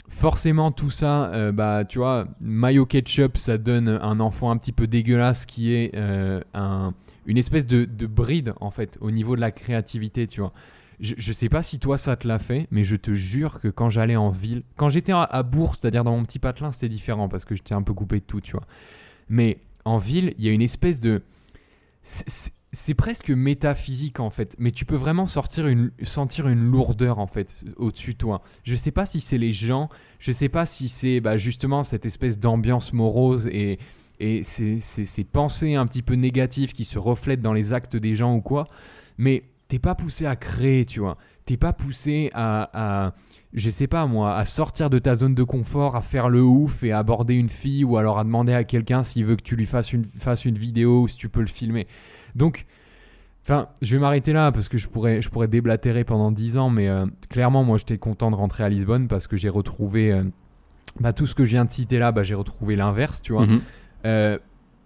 [0.09, 4.73] Forcément, tout ça, euh, bah, tu vois, mayo ketchup, ça donne un enfant un petit
[4.73, 6.95] peu dégueulasse qui est euh, un,
[7.27, 10.53] une espèce de, de bride, en fait, au niveau de la créativité, tu vois.
[10.99, 13.69] Je, je sais pas si toi ça te l'a fait, mais je te jure que
[13.69, 17.29] quand j'allais en ville, quand j'étais à, Bourg, c'est-à-dire dans mon petit patelin, c'était différent
[17.29, 18.65] parce que j'étais un peu coupé de tout, tu vois.
[19.29, 21.23] Mais en ville, il y a une espèce de.
[22.73, 25.25] C'est presque métaphysique en fait, mais tu peux vraiment
[25.57, 28.43] une, sentir une lourdeur en fait au-dessus de toi.
[28.63, 32.05] Je sais pas si c'est les gens, je sais pas si c'est bah, justement cette
[32.05, 33.79] espèce d'ambiance morose et,
[34.43, 38.43] ces pensées un petit peu négatives qui se reflètent dans les actes des gens ou
[38.43, 38.67] quoi,
[39.17, 41.17] mais t'es pas poussé à créer, tu vois.
[41.47, 43.15] T'es pas poussé à, à,
[43.55, 46.83] je sais pas moi, à sortir de ta zone de confort, à faire le ouf
[46.83, 49.57] et à aborder une fille ou alors à demander à quelqu'un s'il veut que tu
[49.57, 51.87] lui fasses une, fasses une vidéo ou si tu peux le filmer.
[52.35, 52.67] Donc,
[53.45, 56.71] enfin, je vais m'arrêter là parce que je pourrais, je pourrais déblatérer pendant 10 ans,
[56.71, 60.25] mais euh, clairement, moi, j'étais content de rentrer à Lisbonne parce que j'ai retrouvé euh,
[61.01, 63.47] bah, tout ce que je viens de citer là, bah, j'ai retrouvé l'inverse, tu vois.
[63.47, 63.61] Mhm.
[64.07, 64.39] Euh,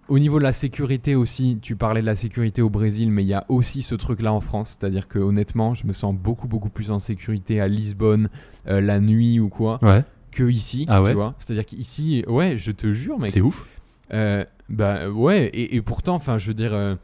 [0.09, 3.27] au niveau de la sécurité aussi, tu parlais de la sécurité au Brésil, mais il
[3.27, 4.77] y a aussi ce truc-là en France.
[4.77, 8.29] C'est-à-dire que honnêtement, je me sens beaucoup, beaucoup plus en sécurité à Lisbonne,
[8.67, 10.85] euh, la nuit ou quoi, Ouais, que ici.
[10.89, 13.31] Ah ouais tu vois C'est-à-dire qu'ici, ouais, je te jure, mec.
[13.31, 13.65] c'est ouf.
[14.13, 16.95] Euh, bah ouais, et, et pourtant, enfin, je veux dire, euh,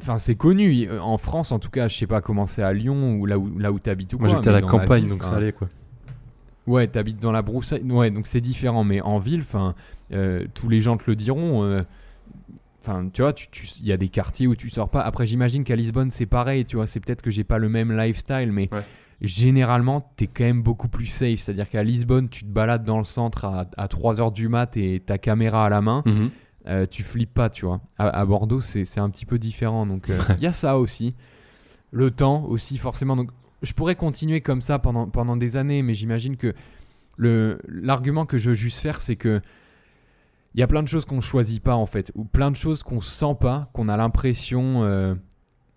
[0.00, 0.86] enfin, c'est connu.
[0.88, 3.38] Euh, En France, en tout cas, je sais pas comment c'est à Lyon ou là
[3.38, 4.36] où, là où t'habites ou Moi quoi.
[4.38, 5.68] j'étais à la campagne ville, donc ça allait quoi.
[6.66, 7.82] Ouais, t'habites dans la broussaille.
[7.82, 8.84] Ouais, donc c'est différent.
[8.84, 9.74] Mais en ville, enfin,
[10.12, 11.62] euh, tous les gens te le diront.
[11.64, 11.82] euh,
[12.86, 15.00] Enfin, tu vois, tu- tu- il y a des quartiers où tu sors pas.
[15.00, 16.66] Après, j'imagine qu'à Lisbonne, c'est pareil.
[16.66, 18.84] Tu vois, c'est peut-être que j'ai pas le même lifestyle, mais Ouais.
[19.22, 21.38] généralement, t'es quand même beaucoup plus safe.
[21.38, 25.00] C'est-à-dire qu'à Lisbonne, tu te balades dans le centre à, à 3h du mat et
[25.00, 26.02] ta caméra à la main.
[26.04, 26.30] Mhm.
[26.66, 27.80] Euh, tu flippes pas, tu vois.
[27.98, 29.86] À, à Bordeaux, c'est un petit peu différent.
[29.86, 31.14] Donc, euh, il y a ça aussi.
[31.90, 33.16] Le temps aussi, forcément.
[33.16, 33.30] Donc,
[33.62, 36.54] je pourrais continuer comme ça pendant, pendant des années, mais j'imagine que
[37.18, 39.40] l'argument que je veux juste faire, c'est que
[40.54, 42.82] il y a plein de choses qu'on choisit pas, en fait, ou plein de choses
[42.82, 45.14] qu'on sent pas, qu'on a l'impression, euh,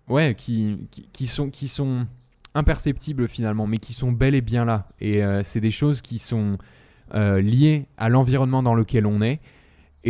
[0.08, 2.06] ouais, qui, qui, qui sont, qui sont
[2.54, 4.88] imperceptibles finalement, mais qui sont bel et bien là.
[5.00, 6.58] Et euh, c'est des choses qui sont
[7.14, 9.40] euh, liées à l'environnement dans lequel on est.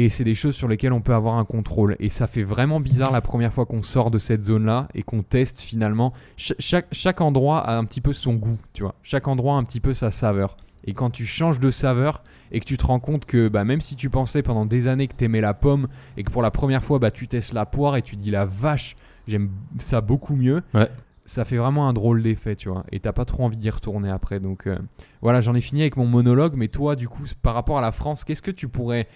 [0.01, 1.97] Et c'est des choses sur lesquelles on peut avoir un contrôle.
[1.99, 5.25] Et ça fait vraiment bizarre la première fois qu'on sort de cette zone-là et qu'on
[5.25, 6.13] teste finalement.
[6.37, 8.95] Ch- chaque, chaque endroit a un petit peu son goût, tu vois.
[9.03, 10.57] Chaque endroit a un petit peu sa saveur.
[10.85, 13.81] Et quand tu changes de saveur et que tu te rends compte que bah, même
[13.81, 16.85] si tu pensais pendant des années que t'aimais la pomme et que pour la première
[16.85, 18.95] fois bah, tu testes la poire et tu dis la vache,
[19.27, 20.63] j'aime ça beaucoup mieux.
[20.75, 20.89] Ouais.
[21.25, 22.85] Ça fait vraiment un drôle d'effet, tu vois.
[22.93, 24.39] Et t'as pas trop envie d'y retourner après.
[24.39, 24.77] Donc euh,
[25.21, 26.55] voilà, j'en ai fini avec mon monologue.
[26.57, 29.09] Mais toi, du coup, par rapport à la France, qu'est-ce que tu pourrais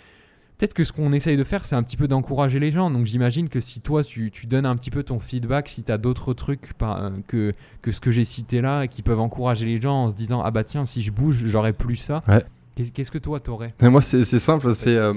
[0.63, 2.89] Peut-être que ce qu'on essaye de faire, c'est un petit peu d'encourager les gens.
[2.89, 5.91] Donc j'imagine que si toi, tu, tu donnes un petit peu ton feedback, si tu
[5.91, 9.67] as d'autres trucs par- euh, que, que ce que j'ai cité là, qui peuvent encourager
[9.67, 12.23] les gens en se disant Ah bah tiens, si je bouge, j'aurais plus ça.
[12.29, 12.45] Ouais.
[12.95, 13.75] Qu'est-ce que toi, t'aurais?
[13.83, 14.73] Moi, c'est simple.
[14.73, 15.15] C'est euh,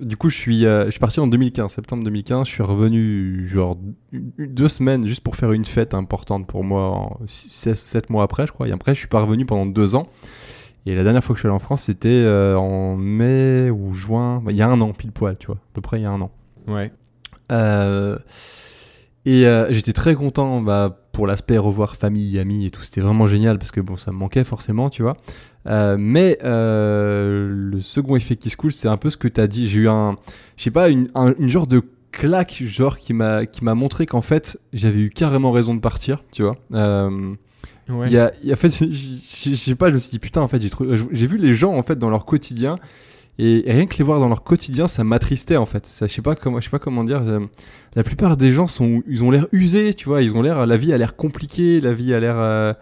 [0.00, 2.48] du coup, je suis, euh, je suis parti en 2015, septembre 2015.
[2.48, 3.78] Je suis revenu genre
[4.12, 8.52] deux semaines juste pour faire une fête importante pour moi, en, 7 mois après, je
[8.52, 8.66] crois.
[8.66, 10.08] Et après, je suis pas revenu pendant deux ans.
[10.86, 13.92] Et la dernière fois que je suis allé en France, c'était euh, en mai ou
[13.94, 14.40] juin.
[14.44, 16.06] Bah, Il y a un an, pile poil, tu vois, à peu près il y
[16.06, 16.30] a un an.
[16.66, 16.92] Ouais.
[17.52, 18.18] Euh,
[19.26, 22.82] et euh, j'étais très content bah, pour l'aspect revoir famille, amis et tout.
[22.82, 25.14] C'était vraiment génial parce que bon, ça me manquait forcément, tu vois.
[25.66, 29.40] Euh, mais euh, le second effet qui se coule, c'est un peu ce que tu
[29.40, 29.68] as dit.
[29.68, 30.16] J'ai eu un,
[30.56, 34.06] je sais pas, une, un- une genre de claque, genre qui m'a qui m'a montré
[34.06, 36.56] qu'en fait j'avais eu carrément raison de partir, tu vois.
[37.88, 38.06] Ouais.
[38.08, 40.18] Il y a, il y a- en fait, je sais pas, je me suis dit
[40.18, 40.60] putain, en fait,
[41.12, 42.78] j'ai vu les gens en fait dans leur quotidien
[43.38, 45.86] et, et rien que les voir dans leur quotidien, ça m'attristait en fait.
[45.86, 47.22] Ça, je sais pas comment, je sais pas comment dire.
[47.22, 47.40] euh,
[47.94, 50.22] la plupart des gens sont, ils ont l'air usés, tu vois.
[50.22, 52.34] Ils ont l'air, la vie a l'air compliquée, la vie a l'air.
[52.38, 52.72] euh,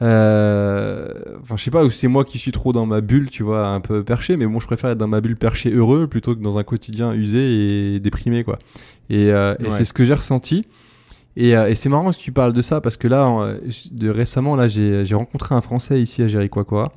[0.00, 1.08] euh,
[1.42, 3.80] Enfin, je sais pas, c'est moi qui suis trop dans ma bulle, tu vois, un
[3.80, 6.58] peu perché, mais bon, je préfère être dans ma bulle perché heureux plutôt que dans
[6.58, 8.58] un quotidien usé et déprimé, quoi.
[9.10, 10.64] Et, euh, c'est ce que j'ai ressenti.
[11.36, 13.46] Et, euh, et c'est marrant que tu parles de ça parce que là, en-
[13.92, 16.92] de récemment, là, j'ai rencontré un Français ici à Jericoacoara.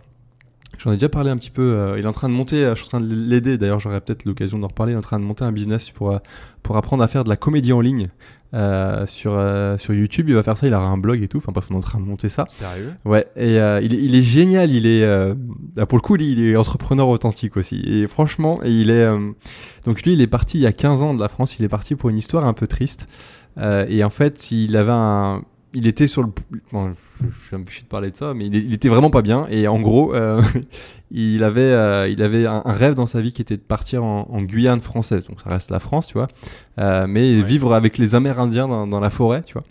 [0.77, 1.61] J'en ai déjà parlé un petit peu.
[1.61, 3.57] euh, il est en train de monter, euh, je suis en train de l'aider.
[3.57, 4.91] D'ailleurs, j'aurai peut-être l'occasion d'en reparler.
[4.91, 6.17] Il est en train de monter un business pour, euh,
[6.63, 8.09] pour apprendre à faire de la comédie en ligne
[8.53, 10.27] euh, sur, euh, sur YouTube.
[10.27, 10.67] Il va faire ça.
[10.67, 11.37] Il aura un blog et tout.
[11.37, 12.43] Enfin, bref, on est en train de monter ça.
[12.49, 12.91] Sérieux?
[13.05, 15.33] Ouais, et euh, il, est- il est génial, il est euh,
[15.77, 17.81] ah, pour le coup, lui, il est entrepreneur authentique aussi.
[17.85, 19.31] Et franchement, il est euh,
[19.85, 21.69] donc lui, il est parti il y a 15 ans de la France, il est
[21.69, 23.07] parti pour une histoire un peu triste.
[23.57, 25.43] Euh, et en fait, il avait un
[25.75, 26.29] il était sur le
[26.71, 29.21] bon, je, suis un peu chier de parler de ça, mais il, était vraiment pas
[29.21, 30.41] bien et en gros, euh,
[31.11, 34.03] il avait euh, il avait un, un rêve dans sa vie qui était de partir
[34.03, 35.25] en, en Guyane française.
[35.25, 36.29] Donc ça reste la France, tu vois.
[36.79, 37.43] Euh, mais Ouais.
[37.43, 39.63] vivre avec les Amérindiens dans, dans la forêt, tu vois.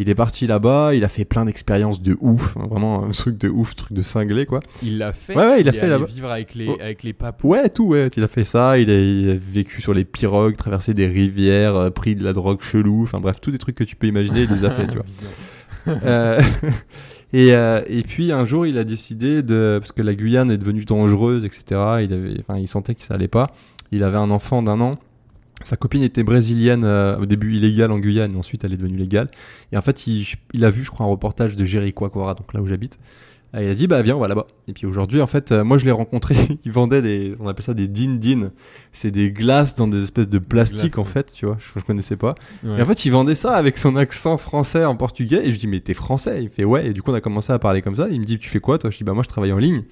[0.00, 3.38] Il est parti là-bas, il a fait plein d'expériences de ouf, hein, vraiment un truc
[3.38, 4.58] de ouf, truc de cinglé quoi.
[4.82, 6.06] Il l'a fait Ouais, ouais, il a fait là-bas.
[6.06, 6.76] vivre avec les, Oh.
[6.80, 7.46] avec les papous.
[7.48, 10.56] Ouais, tout, ouais, il a fait ça, il a, il a vécu sur les pirogues,
[10.56, 13.84] traversé des rivières, euh, pris de la drogue chelou, enfin bref, tous des trucs que
[13.84, 15.06] tu peux imaginer, il les a fait, tu vois.
[16.06, 16.40] Euh,
[17.34, 20.56] et, euh, et puis un jour, il a décidé de, parce que la Guyane est
[20.56, 21.62] devenue dangereuse, etc.
[22.02, 23.50] Il avait, enfin, il sentait que ça allait pas.
[23.92, 24.98] Il avait un enfant d'un an.
[25.62, 29.30] Sa copine était brésilienne, euh, au début illégale en Guyane, ensuite elle est devenue légale.
[29.72, 32.60] Et en fait, il, il a vu, je crois, un reportage de Jericoacoara, donc là
[32.60, 32.98] où j'habite.
[33.56, 34.48] Et il a dit, bah viens, on va là-bas.
[34.66, 36.34] Et puis aujourd'hui, en fait, euh, moi je l'ai rencontré,
[36.64, 38.50] il vendait des, on appelle ça des din-din.
[38.92, 41.08] C'est des glaces dans des espèces de plastique, glaces, en ouais.
[41.08, 42.34] fait, tu vois, je, je connaissais pas.
[42.64, 42.78] Ouais.
[42.78, 45.42] Et en fait, il vendait ça avec son accent français en portugais.
[45.42, 46.88] Et je lui dis, mais t'es français Il me fait, ouais.
[46.88, 48.08] Et du coup, on a commencé à parler comme ça.
[48.10, 48.90] Il me dit, tu fais quoi toi?
[48.90, 49.84] Je dis, bah moi, je travaille en ligne.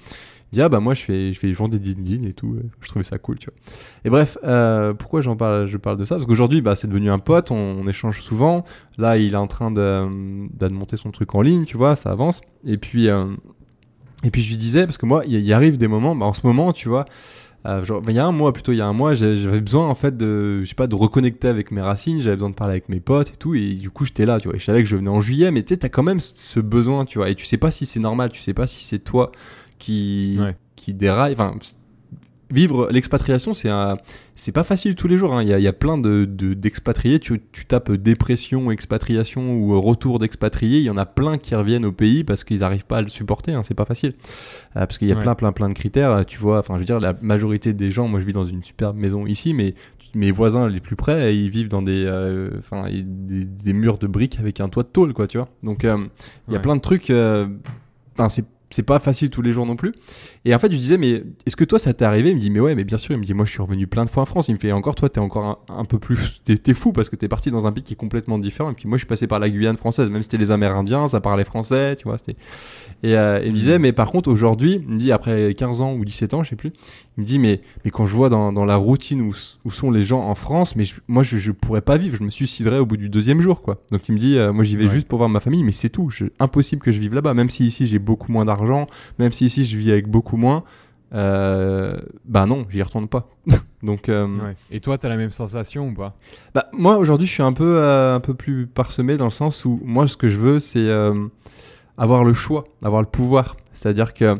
[0.52, 2.56] Dit, ah bah moi, je fais, je fais vends des din et tout.
[2.80, 3.54] Je trouvais ça cool, tu vois.
[4.04, 6.16] Et bref, euh, pourquoi j'en parle Je parle de ça?
[6.16, 7.50] Parce qu'aujourd'hui, bah, c'est devenu un pote.
[7.50, 8.64] On, échange souvent.
[8.98, 10.06] Là, il est en train de,
[10.52, 12.42] de monter son truc en ligne, tu vois, ça avance.
[12.64, 13.26] Et puis, euh,
[14.24, 16.34] et puis je lui disais, parce que moi, il il arrive des moments, bah, en
[16.34, 17.06] ce moment, tu vois.
[17.64, 19.94] Euh, il y a un mois plutôt, il y a un mois, j'avais besoin en
[19.94, 22.88] fait de, je sais pas, de reconnecter avec mes racines, j'avais besoin de parler avec
[22.88, 24.56] mes potes et tout, et du coup j'étais là, tu vois.
[24.56, 26.58] Et je savais que je venais en juillet, mais tu sais, t'as quand même ce
[26.58, 27.30] besoin, tu vois.
[27.30, 29.30] Et tu sais pas si c'est normal, tu sais pas si c'est toi
[29.82, 30.56] qui, Ouais.
[30.76, 30.94] qui.
[31.02, 31.54] Enfin,
[32.50, 33.96] vivre l'expatriation, c'est un,
[34.36, 35.32] c'est pas facile tous les jours.
[35.34, 35.42] hein.
[35.42, 37.18] Il y, a, il y a plein de, de- d'expatriés.
[37.18, 40.78] Tu, tu tapes dépression, expatriation ou retour d'expatriés.
[40.78, 43.08] Il y en a plein qui reviennent au pays parce qu'ils arrivent pas à le
[43.08, 43.52] supporter.
[43.54, 43.62] hein.
[43.64, 44.12] C'est pas facile.
[44.76, 45.22] Euh, parce qu'il y a Ouais.
[45.22, 46.26] plein, plein, plein de critères.
[46.26, 48.62] Tu vois, enfin, je veux dire, la majorité des gens, moi je vis dans une
[48.62, 49.74] superbe maison ici, mais
[50.14, 54.06] mes voisins les plus près, ils vivent dans des, euh, enfin, des, des murs de
[54.06, 55.48] briques avec un toit de tôle, quoi, tu vois.
[55.62, 55.96] Donc, euh,
[56.48, 56.62] il y a Ouais.
[56.62, 57.10] plein de trucs.
[57.10, 59.94] Enfin, c'est c'est pas facile tous les jours non plus.
[60.44, 62.30] Et en fait, je disais, mais est-ce que toi, ça t'est arrivé?
[62.30, 63.14] Il me dit, mais ouais, mais bien sûr.
[63.14, 64.48] Il me dit, moi, je suis revenu plein de fois en France.
[64.48, 66.40] Il me fait, encore, toi, t'es encore un, un peu plus.
[66.44, 68.70] T'es fou parce que t'es parti dans un pays qui est complètement différent.
[68.70, 70.08] Et puis, moi, je suis passé par la Guyane française.
[70.10, 72.18] Même si c'était les Amérindiens, ça parlait français, tu vois.
[72.18, 72.36] c'était-
[73.04, 75.94] Et euh, il me disait, mais par contre, aujourd'hui, il me dit, après 15 ans
[75.94, 76.72] ou 17 ans, je sais plus,
[77.16, 79.32] il me dit, mais, mais quand je vois dans, dans la routine où,
[79.64, 82.16] où sont les gens en France, mais je- moi, je, je pourrais pas vivre.
[82.16, 83.80] Je me suiciderais au bout du deuxième jour, quoi.
[83.92, 84.90] Donc, il me dit, euh, moi, j'y vais Ouais.
[84.92, 86.10] juste pour voir ma famille, mais c'est tout.
[86.10, 87.32] Je- impossible que je vive là-bas.
[87.32, 88.88] Même si ici, j'ai beaucoup moins d'argent,
[89.20, 90.64] même si ici, je vis avec beaucoup moins,
[91.14, 93.28] euh, bah non, j'y retourne pas.
[93.82, 94.56] Donc, euh, Ouais.
[94.70, 96.14] Et toi, t'as la même sensation ou pas?
[96.54, 99.64] Bah, moi aujourd'hui, je suis un peu, euh, un peu plus parsemé dans le sens
[99.64, 101.26] où moi, ce que je veux, c'est euh,
[101.98, 103.56] avoir le choix, avoir le pouvoir.
[103.72, 104.38] C'est-à-dire que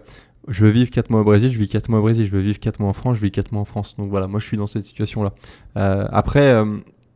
[0.48, 2.42] je veux vivre 4 mois au Brésil, je vis 4 mois au Brésil, je veux
[2.42, 3.94] vivre 4 mois en France, je vis 4 mois en France.
[3.98, 5.32] Donc voilà, moi, je suis dans cette situation-là.
[5.74, 6.52] Après,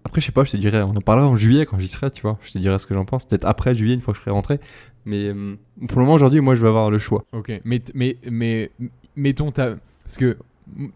[0.04, 2.12] après, je sais pas, je te dirais, on en parlera en juillet quand j'y serai,
[2.12, 2.38] tu vois.
[2.42, 3.24] Je te dirai ce que j'en pense.
[3.24, 4.60] Peut-être après juillet, une fois que je serai rentré.
[5.06, 5.56] Mais euh,
[5.88, 7.24] pour le moment, aujourd'hui, moi, je veux avoir le choix.
[7.32, 7.52] Ok.
[7.64, 8.70] Mais, mais, mais,
[9.14, 10.36] mettons, parce que,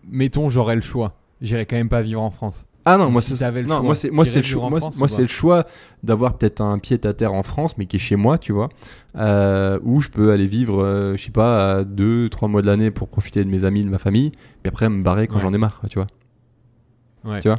[0.04, 1.14] mettons, j'aurais le choix.
[1.40, 2.66] J'irais quand même pas vivre en France.
[2.84, 4.70] Ah non, Donc moi si c'est le non, choix, moi c'est moi c'est le choix
[4.70, 5.62] moi, moi, le
[6.02, 8.70] d'avoir peut-être un pied à terre en France mais qui est chez moi, tu vois.
[9.16, 12.66] Euh, où je peux aller vivre euh, je sais pas à deux trois mois de
[12.66, 15.42] l'année pour profiter de mes amis, de ma famille, puis après me barrer quand Ouais.
[15.42, 16.06] j'en ai marre, tu vois.
[17.24, 17.40] Ouais.
[17.40, 17.58] Tu vois?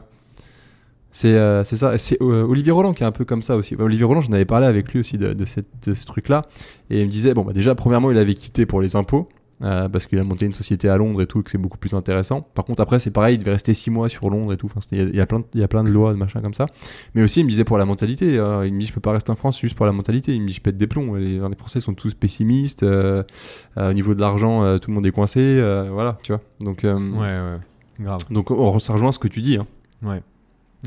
[1.11, 3.75] C'est euh, ça, c'est euh, Olivier Roland qui est un peu comme ça aussi.
[3.75, 6.45] Bah, Olivier Roland, j'en avais parlé avec lui aussi de, de, cette- de ce truc-là
[6.89, 9.27] et il me disait bon bah déjà premièrement, il avait quitté pour les impôts.
[9.63, 11.77] euh, parce qu'il a monté une société à Londres et tout, et que c'est beaucoup
[11.77, 12.41] plus intéressant.
[12.41, 14.65] Par contre, après, c'est pareil, il devait rester 6 mois sur Londres et tout.
[14.65, 16.13] Enfin, il y, a- il y a plein de, il y a plein de lois,
[16.13, 16.65] de machin comme ça.
[17.13, 18.39] Mais aussi, il me disait pour la mentalité.
[18.39, 20.33] euh, il me dit, je peux pas rester en France juste pour la mentalité.
[20.33, 21.13] Il me dit, je pète des plombs.
[21.13, 22.81] Les, les Français sont tous pessimistes.
[22.81, 23.21] euh,
[23.77, 25.61] au niveau de l'argent, tout le monde est coincé.
[25.91, 26.41] voilà, tu vois.
[26.61, 26.89] Donc, Ouais,
[27.19, 27.57] ouais.
[27.99, 28.21] Grave.
[28.31, 29.57] donc on, ça rejoint ce que tu dis.
[29.57, 29.67] Hein.
[30.01, 30.23] Ouais.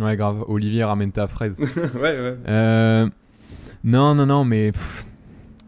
[0.01, 0.45] Ouais, grave.
[0.49, 1.59] Olivier, ramène ta fraise.
[1.95, 2.37] ouais, ouais.
[2.49, 3.09] Euh,
[3.85, 4.73] non, non, non, mais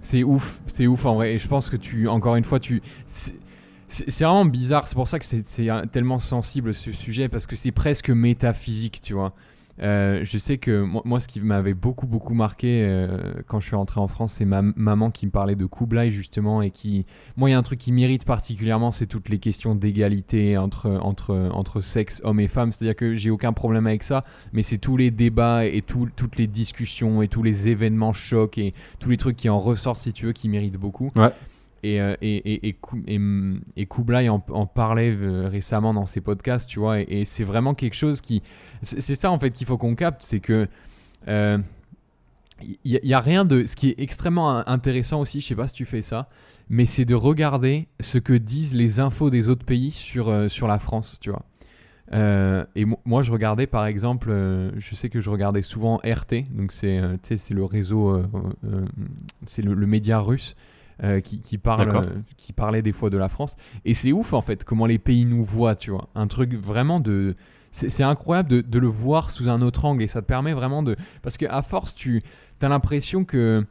[0.00, 1.34] C'est ouf, c'est ouf en vrai.
[1.34, 2.82] Et je pense que tu, encore une fois, tu.
[3.88, 5.42] C'est vraiment bizarre, c'est pour ça que c'est
[5.92, 9.32] tellement sensible ce sujet, parce que c'est presque métaphysique, tu vois.
[9.82, 13.76] Euh, je sais que moi, ce qui m'avait beaucoup beaucoup marqué euh, quand je suis
[13.76, 17.06] rentré en France, c'est ma maman qui me parlait de Kublai justement et qui,
[17.36, 20.90] moi, il y a un truc qui m'irrite particulièrement, c'est toutes les questions d'égalité entre
[20.90, 22.72] entre entre sexe, hommes et femmes.
[22.72, 26.46] C'est-à-dire que j'ai aucun problème avec ça, mais c'est tous les débats et toutes les
[26.46, 30.26] discussions et tous les événements chocs et tous les trucs qui en ressortent si tu
[30.26, 31.10] veux qui méritent beaucoup.
[31.16, 31.32] Ouais.
[31.82, 33.20] Et, euh, et, et, et,
[33.76, 37.94] et, Kublai en, parlait euh, récemment dans ses podcasts, tu vois, et, c'est vraiment quelque
[37.94, 38.42] chose qui...
[38.82, 40.68] C'est ça en fait qu'il faut qu'on capte, c'est que...
[41.26, 41.58] il euh,
[42.84, 43.66] n'y a, rien de...
[43.66, 46.28] Ce qui est extrêmement intéressant aussi, je sais pas si tu fais ça,
[46.68, 50.78] mais c'est de regarder ce que disent les infos des autres pays sur, sur la
[50.78, 51.44] France, tu vois.
[52.74, 54.30] et moi, je regardais par exemple,
[54.76, 58.22] je sais que je regardais souvent RT, donc c'est le réseau,
[59.44, 60.56] c'est le, média russe.
[61.04, 63.58] Euh, qui, parle, euh, qui parlait des fois de la France.
[63.84, 66.08] Et c'est ouf en fait comment les pays nous voient, tu vois.
[66.14, 67.36] Un truc vraiment de.
[67.70, 70.82] C'est incroyable de, de, le voir sous un autre angle et ça te permet vraiment
[70.82, 70.96] de.
[71.20, 72.22] Parce qu'à force, tu
[72.62, 73.66] as l'impression que.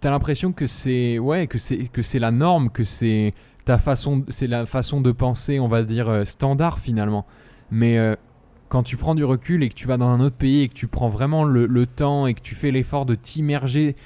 [0.00, 3.32] T'as l'impression que c'est ouais que c'est que c'est la norme que c'est
[3.64, 7.24] ta façon c'est la façon de penser on va dire euh, standard finalement
[7.70, 7.98] mais
[8.68, 10.74] quand tu prends du recul et que tu vas dans un autre pays et que
[10.74, 13.96] tu prends vraiment le, le temps et que tu fais l'effort de t'immerger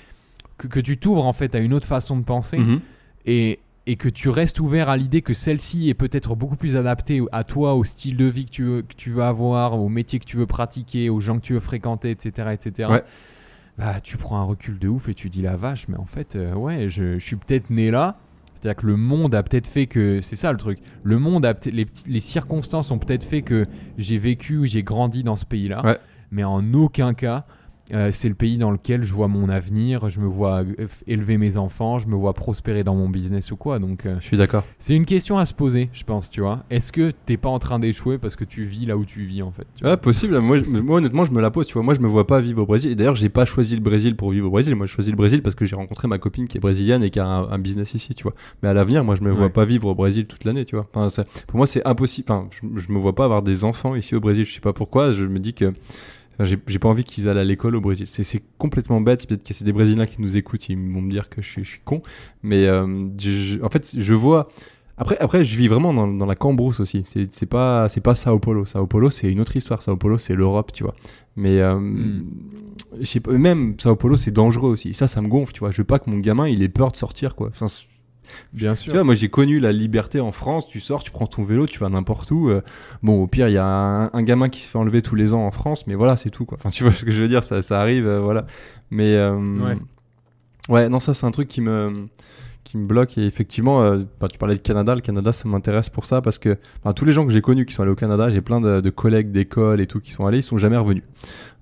[0.57, 2.81] que, tu t'ouvres en fait à une autre façon de penser mhm.
[3.27, 7.23] et, et, que tu restes ouvert à l'idée que celle-ci est peut-être beaucoup plus adaptée
[7.33, 10.19] à toi, au style de vie que tu, veux, que tu veux avoir, au métier
[10.19, 12.51] que tu veux pratiquer, aux gens que tu veux fréquenter, etc.
[12.53, 13.01] etc.
[13.79, 16.35] Bah, tu prends un recul de ouf et tu dis la vache, mais en fait,
[16.35, 18.17] euh, ouais, je, suis peut-être né là.
[18.55, 20.23] C'est-à-dire que le monde a peut-être fait que.
[20.23, 20.79] C'est ça le truc.
[21.03, 23.67] Le monde a les, les circonstances ont peut-être fait que
[23.99, 25.99] j'ai vécu, j'ai grandi dans ce pays-là.
[26.31, 27.45] Mais en aucun cas,
[27.95, 31.39] euh, c'est le pays dans lequel je vois mon avenir, je me vois euh, élever
[31.39, 33.79] mes enfants, je me vois prospérer dans mon business ou quoi.
[33.79, 34.65] Donc, euh, je suis d'accord.
[34.79, 36.65] C'est une question à se poser, je pense, tu vois.
[36.71, 39.43] Est-ce que t'es pas en train d'échouer parce que tu vis là où tu vis
[39.43, 40.39] en fait Ouais, possible.
[40.41, 41.83] Moi, moi, honnêtement, je me la pose, tu vois.
[41.83, 42.91] Moi, je me vois pas vivre au Brésil.
[42.91, 44.75] Et d'ailleurs, j'ai pas choisi le Brésil pour vivre au Brésil.
[44.75, 47.11] Moi, je choisi le Brésil parce que j'ai rencontré ma copine qui est brésilienne et
[47.11, 48.35] qui a un, business ici, tu vois.
[48.63, 50.89] Mais à l'avenir, moi, je me vois pas vivre au Brésil toute l'année, tu vois.
[50.93, 52.27] Enfin, pour moi, c'est impossible.
[52.31, 54.45] Enfin, je, je me vois pas avoir des enfants ici au Brésil.
[54.45, 55.13] Je sais pas pourquoi.
[55.13, 55.73] Je me dis que
[56.45, 58.07] j'ai pas envie qu'ils aillent à l'école au Brésil.
[58.07, 59.27] C'est complètement bête.
[59.27, 61.65] Peut-être que c'est des Brésiliens qui nous écoutent, ils vont me dire que je suis,
[61.65, 62.03] je suis con.
[62.43, 62.87] Mais euh,
[63.63, 64.49] en fait, je vois.
[64.99, 67.05] Après, après, je vis vraiment dans, dans la cambrousse aussi.
[67.31, 68.65] C'est pas, c'est pas Sao Paulo.
[68.65, 69.83] Sao Paulo, c'est une autre histoire.
[69.83, 70.95] Sao Paulo, c'est l'Europe, tu vois.
[71.37, 72.25] Mais euh, hmm.
[73.01, 74.95] je sais pas, même Sao Paulo, c'est dangereux aussi.
[74.95, 75.71] Ça, ça me gonfle, tu vois.
[75.71, 77.49] Je veux pas que mon gamin, il ait peur de sortir, quoi.
[77.49, 77.67] Enfin,
[78.53, 78.93] Bien sûr.
[78.93, 80.67] Tu vois, moi j'ai connu la liberté en France.
[80.67, 82.49] Tu sors, tu prends ton vélo, tu vas n'importe où.
[82.49, 82.63] Euh.
[83.03, 83.65] bon, au pire, il y a
[84.13, 86.45] un, gamin qui se fait enlever tous les ans en France, mais voilà, c'est tout
[86.45, 86.59] quoi.
[86.59, 88.47] Enfin, tu vois ce que je veux dire, ça, ça arrive, euh, voilà.
[88.91, 89.77] Mais euh, ouais.
[90.69, 90.89] ouais.
[90.89, 92.09] non, ça c'est un truc qui me
[92.65, 93.81] qui me bloque et effectivement
[94.21, 96.59] bah, tu parlais de Canada le Canada ça m'intéresse pour ça parce que
[96.97, 99.31] tous les gens que j'ai connus qui sont allés au Canada j'ai plein de, collègues
[99.31, 101.05] d'école et tout qui sont allés ils sont jamais revenus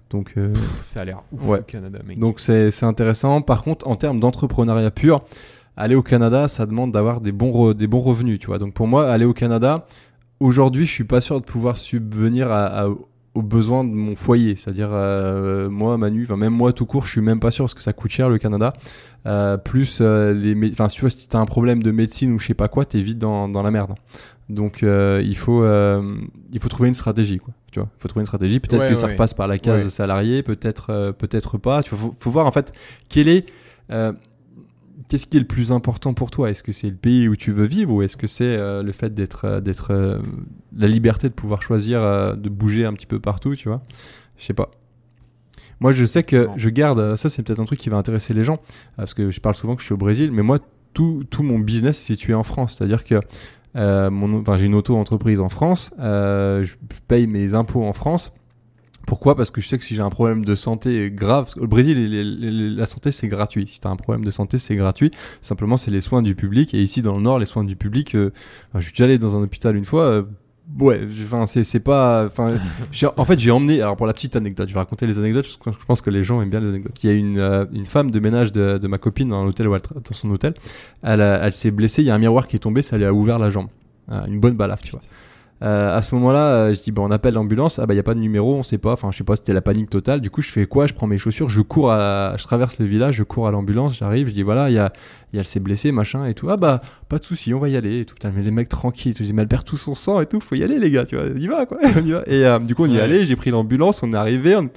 [0.08, 0.34] donc
[0.82, 1.62] ça a l'air ouf ouais.
[1.66, 2.18] Canada mec.
[2.18, 5.22] donc c'est intéressant par contre en termes d'entrepreneuriat pur
[5.76, 8.58] aller au Canada, ça demande d'avoir des bons, des bons revenus, tu vois.
[8.58, 9.86] Donc pour moi, aller au Canada,
[10.40, 12.88] aujourd'hui, je suis pas sûr de pouvoir subvenir à,
[13.34, 14.56] aux besoins de mon foyer.
[14.56, 17.82] C'est-à-dire, euh, moi, Manu, même moi tout court, je suis même pas sûr parce que
[17.82, 18.72] ça coûte cher le Canada.
[19.26, 22.38] Euh, plus euh, les, enfin, si tu vois, si t'as un problème de médecine ou
[22.38, 23.94] je sais pas quoi, t'es vite dans, dans la merde.
[24.50, 27.54] Donc, il faut, il faut trouver une stratégie, quoi.
[27.72, 28.60] Tu vois, faut trouver une stratégie.
[28.60, 31.82] Peut-être que ça repasse par la case salarié, peut-être, peut-être pas.
[31.82, 32.72] Tu vois, faut, faut, voir en fait
[33.08, 33.46] quel est
[35.14, 36.50] qu'est-ce qui est le plus important pour toi?
[36.50, 38.90] Est-ce que c'est le pays où tu veux vivre ou est-ce que c'est euh, le
[38.90, 40.18] fait d'être, euh, d'être euh,
[40.76, 42.00] la liberté de pouvoir choisir
[42.36, 43.80] de bouger un petit peu partout, tu vois?
[44.38, 44.72] Je sais pas.
[45.78, 47.14] Moi, je sais que je garde.
[47.14, 48.58] Ça, c'est peut-être un truc qui va intéresser les gens
[48.96, 50.58] parce que je parle souvent que je suis au Brésil, mais moi,
[50.94, 52.74] tout, tout mon business est situé en France.
[52.76, 53.20] C'est-à-dire que
[53.76, 56.74] mon, j'ai une auto-entreprise en France, je
[57.06, 58.32] paye mes impôts en France.
[59.06, 59.36] Pourquoi?
[59.36, 62.86] Parce que je sais que si j'ai un problème de santé grave, au Brésil, la
[62.86, 63.66] santé c'est gratuit.
[63.68, 65.10] Si tu as un problème de santé, c'est gratuit.
[65.42, 66.74] Simplement, c'est les soins du public.
[66.74, 68.30] Et ici, dans le Nord, les soins du public, euh,
[68.74, 70.04] je suis déjà allé dans un hôpital une fois.
[70.04, 70.22] Euh,
[70.80, 72.26] ouais, enfin, c'est pas.
[72.26, 72.54] Enfin,
[73.16, 73.82] en fait, j'ai emmené.
[73.82, 75.46] Alors, pour la petite anecdote, je vais raconter les anecdotes.
[75.46, 77.02] Je pense que les gens aiment bien les anecdotes.
[77.04, 79.66] Il y a une, euh, une femme de ménage de, de ma copine dans l'hôtel
[79.66, 79.80] dans
[80.12, 80.54] son hôtel.
[81.02, 82.02] Elle, elle s'est blessée.
[82.02, 82.82] Il y a un miroir qui est tombé.
[82.82, 83.68] Ça lui a ouvert la jambe.
[84.08, 85.00] une bonne balafre, tu vois.
[85.64, 87.78] Euh, à ce moment-là, euh, je dis, bon, on appelle l'ambulance.
[87.78, 88.92] Ah bah, il n'y a pas de numéro, on sait pas.
[88.92, 90.20] Enfin, je sais pas, c'était la panique totale.
[90.20, 90.86] Du coup, je fais quoi?
[90.86, 93.96] Je prends mes chaussures, je cours à, je traverse le village, je cours à l'ambulance,
[93.96, 94.92] j'arrive, je dis, voilà, il y a,
[95.32, 96.50] y a, s'est blessée, machin et tout.
[96.50, 98.16] Ah bah, pas de souci, on va y aller et tout.
[98.24, 100.62] mais les mecs tranquilles, dis, mais elle perd tout son sang et tout, faut y
[100.62, 101.24] aller, les gars, tu vois.
[101.34, 101.78] On y va, quoi.
[101.96, 102.22] on y va.
[102.26, 104.68] Et euh, du coup, on y est allé, j'ai pris l'ambulance, on est arrivé, on,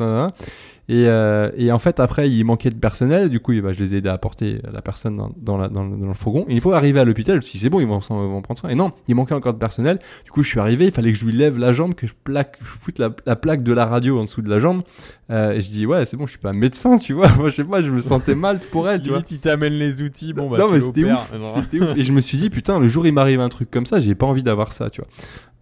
[0.90, 3.30] Et, euh, et, en fait, après, il manquait de personnel.
[3.30, 5.84] Du coup, bah, je les ai aidés à apporter la personne dans, dans, la, dans,
[5.84, 6.46] le, dans le, fourgon.
[6.48, 8.42] Et une fois arrivé à l'hôpital, je me suis dit, c'est bon, ils vont, vont,
[8.42, 8.70] prendre soin.
[8.70, 10.00] Et non, il manquait encore de personnel.
[10.24, 12.14] Du coup, je suis arrivé, il fallait que je lui lève la jambe, que je,
[12.24, 14.84] plaque, je foute la, la plaque de la radio en dessous de la jambe.
[15.30, 17.28] Euh, et je dis, ouais, c'est bon, je suis pas médecin, tu vois.
[17.38, 19.22] Moi, je sais pas, je me sentais mal pour elle, tu vois.
[19.30, 21.34] il t'amène les outils, bon, bah, non, mais c'était ouf.
[21.54, 21.98] C'était ouf.
[21.98, 24.00] Et je me suis dit, putain, le jour où il m'arrive un truc comme ça,
[24.00, 25.10] j'ai pas envie d'avoir ça, tu vois.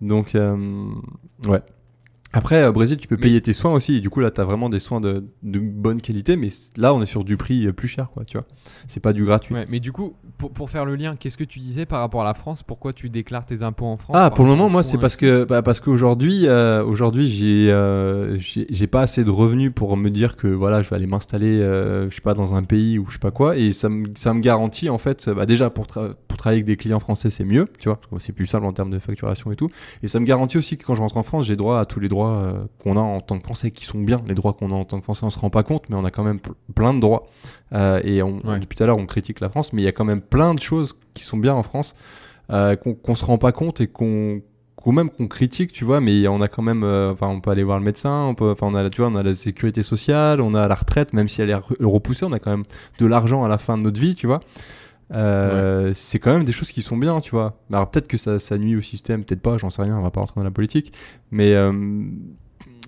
[0.02, 0.86] Donc, euh,
[1.48, 1.62] ouais.
[2.36, 3.96] Après, au Brésil, tu peux payer tes soins aussi.
[3.96, 6.36] Et du coup, là, tu as vraiment des soins de, de, bonne qualité.
[6.36, 8.46] Mais là, on est sur du prix plus cher, quoi, tu vois.
[8.88, 9.56] C'est pas du gratuit.
[9.56, 12.22] Ouais, mais du coup, pour, pour, faire le lien, qu'est-ce que tu disais par rapport
[12.22, 12.64] à la France?
[12.64, 14.16] Pourquoi tu déclares tes impôts en France?
[14.20, 18.38] Ah, pour le moment, moi, c'est parce que, bah, parce qu'aujourd'hui, euh, aujourd'hui, j'ai, euh,
[18.40, 22.10] j'ai pas assez de revenus pour me dire que, voilà, je vais aller m'installer, euh,
[22.10, 23.58] je sais pas, dans un pays ou je sais pas quoi.
[23.58, 26.78] Et ça me, ça me garantit, en fait, bah, déjà, pour, pour travailler avec des
[26.78, 28.00] clients français, c'est mieux, tu vois.
[28.20, 29.70] C'est plus simple en termes de facturation et tout.
[30.04, 32.00] Et ça me garantit aussi que quand je rentre en France, j'ai droit à tous
[32.00, 34.22] les droits qu'on a en tant que Français qui sont bien.
[34.28, 36.06] Les droits qu'on a en tant que Français, on se rend pas compte, mais on
[36.06, 36.40] a quand même
[36.74, 37.28] plein de droits.
[37.76, 39.92] Euh, et on, depuis tout à l'heure, on critique la France, mais il y a
[39.92, 41.96] quand même plein de choses qui sont bien en France
[42.52, 44.42] euh, qu'on se rend pas compte et qu'on
[44.92, 47.64] même qu'on critique, tu vois, mais on a quand même, euh, enfin, on peut aller
[47.64, 50.42] voir le médecin, on peut, enfin, on a, tu vois, on a la sécurité sociale,
[50.42, 52.66] on a la retraite, même si elle est repoussée, on a quand même
[53.00, 54.42] de l'argent à la fin de notre vie, tu vois.
[55.14, 57.60] Euh, c'est quand même des choses qui sont bien, tu vois.
[57.72, 60.12] Alors peut-être que ça, ça, nuit au système, peut-être pas, j'en sais rien, on va
[60.12, 60.94] pas rentrer dans la politique.
[61.32, 61.72] Mais, euh,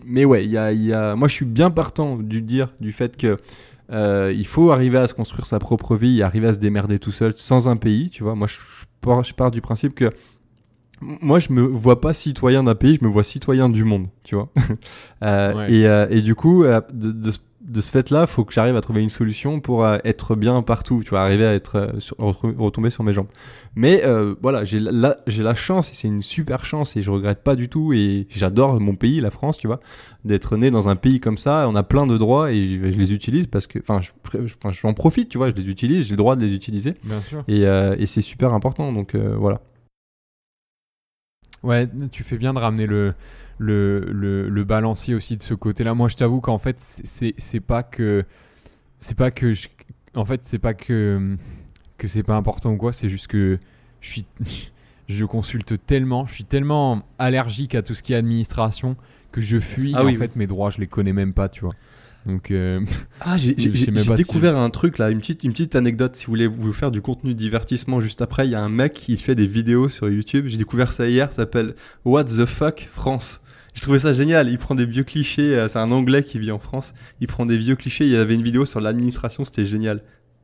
[0.05, 1.15] mais ouais, y a, y a...
[1.15, 3.37] moi je suis bien partant du dire du fait que
[3.91, 7.11] euh, il faut arriver à se construire sa propre vie, arriver à se démerder tout
[7.11, 8.35] seul sans un pays, tu vois.
[8.35, 8.57] Moi je,
[9.01, 10.11] pars, je pars du principe que
[10.99, 14.33] moi, je me vois pas citoyen d'un pays, je me vois citoyen du monde, tu
[14.33, 14.49] vois.
[15.23, 17.31] euh, et, euh, et, du coup, de, de,
[17.67, 20.61] de ce fait-là, il faut que j'arrive à trouver une solution pour euh, être bien
[20.61, 23.27] partout, tu vois, arriver à être euh, sur, retomber sur mes jambes.
[23.75, 27.11] Mais euh, voilà, j'ai la, j'ai la chance et c'est une super chance et je
[27.11, 29.81] regrette pas du tout et j'adore mon pays, la France, tu vois,
[30.23, 31.67] d'être né dans un pays comme ça.
[31.67, 33.99] On a plein de droits et je, les utilise parce que, enfin,
[34.71, 36.95] j'en profite, tu vois, je les utilise, j'ai le droit de les utiliser.
[37.03, 37.43] Bien sûr.
[37.49, 39.59] Et, et c'est super important, donc voilà.
[41.63, 43.13] Ouais, tu fais bien de ramener le
[43.57, 45.93] le, le, le, balancier aussi de ce côté-là.
[45.93, 48.23] Moi, je t'avoue qu'en fait, c'est pas que.
[48.99, 49.53] C'est pas que.
[49.53, 49.67] Je,
[50.15, 51.37] en fait, c'est pas que.
[51.97, 53.59] Que c'est pas important ou quoi, c'est juste que
[54.01, 54.25] je suis.
[55.09, 58.97] Je consulte tellement, je suis tellement allergique à tout ce qui est administration
[59.31, 59.93] que je fuis.
[59.95, 61.73] Ah en fait, mes droits, je les connais même pas, tu vois.
[62.25, 62.81] Donc, euh,
[63.21, 66.15] ah, j'ai découvert un truc là, une petite, une petite anecdote.
[66.17, 68.93] Si vous voulez vous faire du contenu divertissement juste après, il y a un mec
[68.93, 70.47] qui fait des vidéos sur YouTube.
[70.47, 71.31] J'ai découvert ça hier.
[71.31, 73.39] Ça s'appelle What the fuck France.
[73.77, 74.49] J'ai trouvé ça génial.
[74.49, 75.55] Il prend des vieux clichés.
[75.55, 76.95] Euh, c'est un Anglais qui vit en France.
[77.21, 78.05] Il prend des vieux clichés.
[78.05, 79.45] Il y avait une vidéo sur l'administration.
[79.45, 80.01] C'était génial.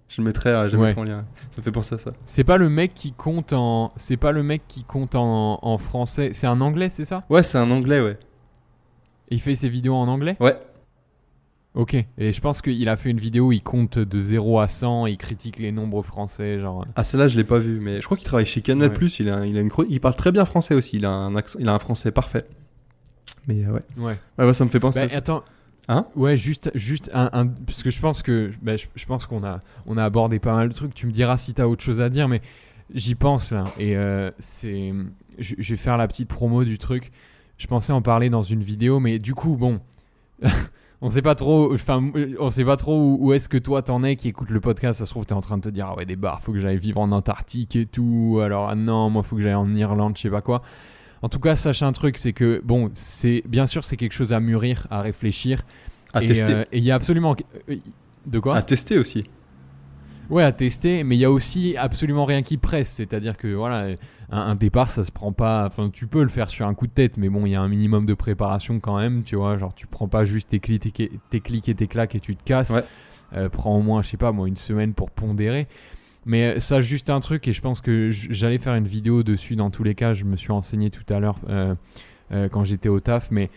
[0.08, 0.96] Je le mettrai, euh, je ouais.
[0.96, 1.26] en lien.
[1.50, 2.14] Ça me fait penser à ça.
[2.26, 3.92] C'est pas le mec qui compte en.
[3.96, 6.30] C'est pas le mec qui compte en, en français.
[6.34, 7.24] C'est un anglais, c'est ça?
[7.32, 8.20] Ouais, c'est un anglais, ouais.
[9.32, 10.38] il fait ses vidéos en anglais?
[10.40, 10.56] Ouais.
[11.74, 14.68] Ok, et je pense qu'il a fait une vidéo où il compte de 0 à
[14.68, 16.60] 100 et il critique les nombres français.
[16.60, 16.86] genre.
[16.96, 18.92] Ah, celle-là, je l'ai pas vu, mais je crois qu'il travaille chez Canal.
[18.92, 19.08] Ouais.
[19.18, 19.72] Il, a, il, a une...
[19.90, 21.58] il parle très bien français aussi, il a un, accent...
[21.60, 22.46] il a un français parfait.
[23.48, 23.82] Mais euh, ouais.
[23.98, 24.18] Ouais.
[24.38, 24.46] ouais.
[24.46, 24.54] ouais.
[24.54, 25.18] ça me fait penser bah, à ça.
[25.18, 25.44] Attends.
[25.90, 26.06] Hein?
[26.16, 29.44] Ouais, juste, juste un, un, parce que je pense que, bah, je, je, pense qu'on
[29.44, 30.94] a, on a abordé pas mal de trucs.
[30.94, 32.42] Tu me diras si t'as autre chose à dire, mais
[32.94, 33.66] j'y pense là.
[33.78, 34.94] Et euh, c'est,
[35.40, 37.12] je, je vais faire la petite promo du truc.
[37.58, 39.80] Je pensais en parler dans une vidéo, mais du coup, bon,
[41.02, 44.04] on sait pas trop, enfin, on sait pas trop où, où est-ce que toi t'en
[44.04, 45.00] es qui écoute le podcast.
[45.00, 46.60] Ça se trouve, t'es en train de te dire, ah ouais, des bars, faut que
[46.60, 48.40] j'aille vivre en Antarctique et tout.
[48.42, 50.62] Alors, ah non, moi, faut que j'aille en Irlande, je sais pas quoi.
[51.24, 54.34] En tout cas, sache un truc, c'est que, bon, c'est bien sûr, c'est quelque chose
[54.34, 55.64] à mûrir, à réfléchir.
[56.14, 56.54] À et, tester.
[56.54, 57.34] euh, et il y a absolument.
[58.26, 58.58] De quoi?
[58.58, 59.24] À tester aussi.
[60.30, 62.92] Ouais, à tester, mais il y a aussi absolument rien qui presse.
[62.92, 63.96] C'est-à-dire que, voilà,
[64.32, 65.66] un, un, départ, ça se prend pas.
[65.66, 67.62] Enfin, tu peux le faire sur un coup de tête, mais bon, il y a
[67.62, 69.58] un minimum de préparation quand même, tu vois.
[69.58, 72.36] Genre, tu prends pas juste tes clics, tes, tes clics et tes claques et tu
[72.36, 72.70] te casses.
[72.70, 72.84] Ouais.
[73.36, 75.68] Euh, prends au moins, je sais pas, moi, une semaine pour pondérer.
[76.26, 79.70] Mais ça, juste un truc, et je pense que j'allais faire une vidéo dessus dans
[79.70, 80.14] tous les cas.
[80.14, 81.76] Je me suis renseigné tout à l'heure euh,
[82.32, 83.30] euh, quand j'étais au taf.
[83.32, 83.50] Mais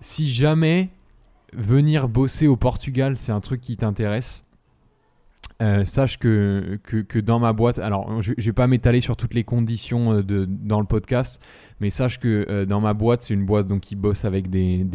[0.00, 0.90] si jamais
[1.52, 4.44] venir bosser au Portugal, c'est un truc qui t'intéresse,
[5.62, 9.34] euh, sache que, que, dans ma boîte, alors je ne vais pas m'étaler sur toutes
[9.34, 11.42] les conditions euh, de, dans le podcast,
[11.80, 14.86] mais sache que euh, dans ma boîte, c'est une boîte donc, qui bosse avec des,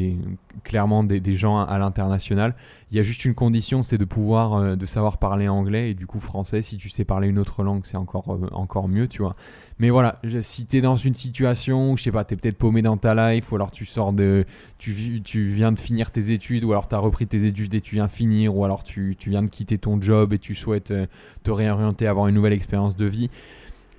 [0.63, 2.55] clairement des, gens à, l'international.
[2.91, 5.93] Il y a juste une condition, c'est de pouvoir, euh, de savoir parler anglais et
[5.95, 6.61] du coup français.
[6.61, 9.35] Si tu sais parler une autre langue, c'est encore, euh, encore mieux, tu vois.
[9.79, 12.57] Mais voilà, si tu es dans une situation où, je sais pas, tu es peut-être
[12.57, 14.45] paumé dans ta life, ou alors tu sors de.
[14.77, 17.95] Tu, viens de finir tes études, ou alors tu as repris tes études et tu
[17.95, 20.93] viens finir, ou alors tu, tu viens de quitter ton job et tu souhaites
[21.43, 23.31] te réorienter, avoir une nouvelle expérience de vie.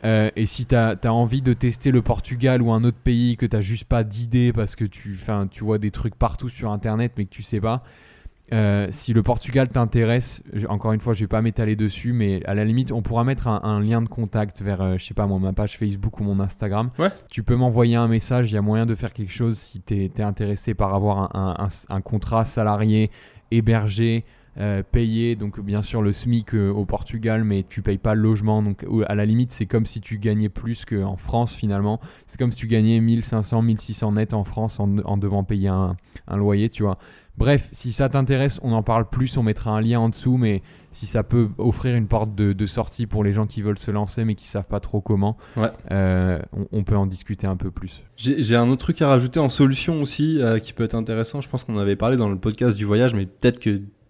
[0.07, 3.37] Euh, et si tu as, as, envie de tester le Portugal ou un autre pays
[3.37, 5.19] que tu juste pas d'idée parce que tu,
[5.51, 7.83] tu vois des trucs partout sur internet mais que tu sais pas,
[8.53, 12.55] euh, si le Portugal t'intéresse, encore une fois, je vais pas m'étaler dessus, mais à
[12.55, 15.27] la limite, on pourra mettre un, un lien de contact vers, euh, je sais pas
[15.27, 16.91] moi, ma page Facebook ou mon Instagram.
[16.99, 17.11] Ouais.
[17.31, 19.95] Tu peux m'envoyer un message, il y a moyen de faire quelque chose si tu
[20.05, 23.11] es, intéressé par avoir un- un contrat salarié,
[23.51, 24.25] hébergé,
[24.59, 28.23] euh, payé, donc bien sûr le SMIC euh, au Portugal, mais tu payes pas le
[28.23, 32.01] logement, donc à la limite, c'est comme si tu gagnais plus qu'en France finalement.
[32.27, 35.97] C'est comme si tu gagnais 1500, 1600 net en France en, en devant payer un,
[36.29, 36.99] un loyer, tu vois.
[37.39, 40.63] Bref, si ça t'intéresse, on en parle plus, on mettra un lien en dessous, mais
[40.91, 43.91] si ça peut offrir une porte de, de sortie pour les gens qui veulent se
[43.91, 45.69] lancer mais qui savent pas trop comment, Ouais.
[45.91, 48.03] euh, on, on peut en discuter un peu plus.
[48.17, 51.43] J'ai un autre truc à rajouter en solution aussi euh, qui peut être intéressant.
[51.43, 53.59] Je pense qu'on avait parlé dans le podcast du voyage, mais peut-être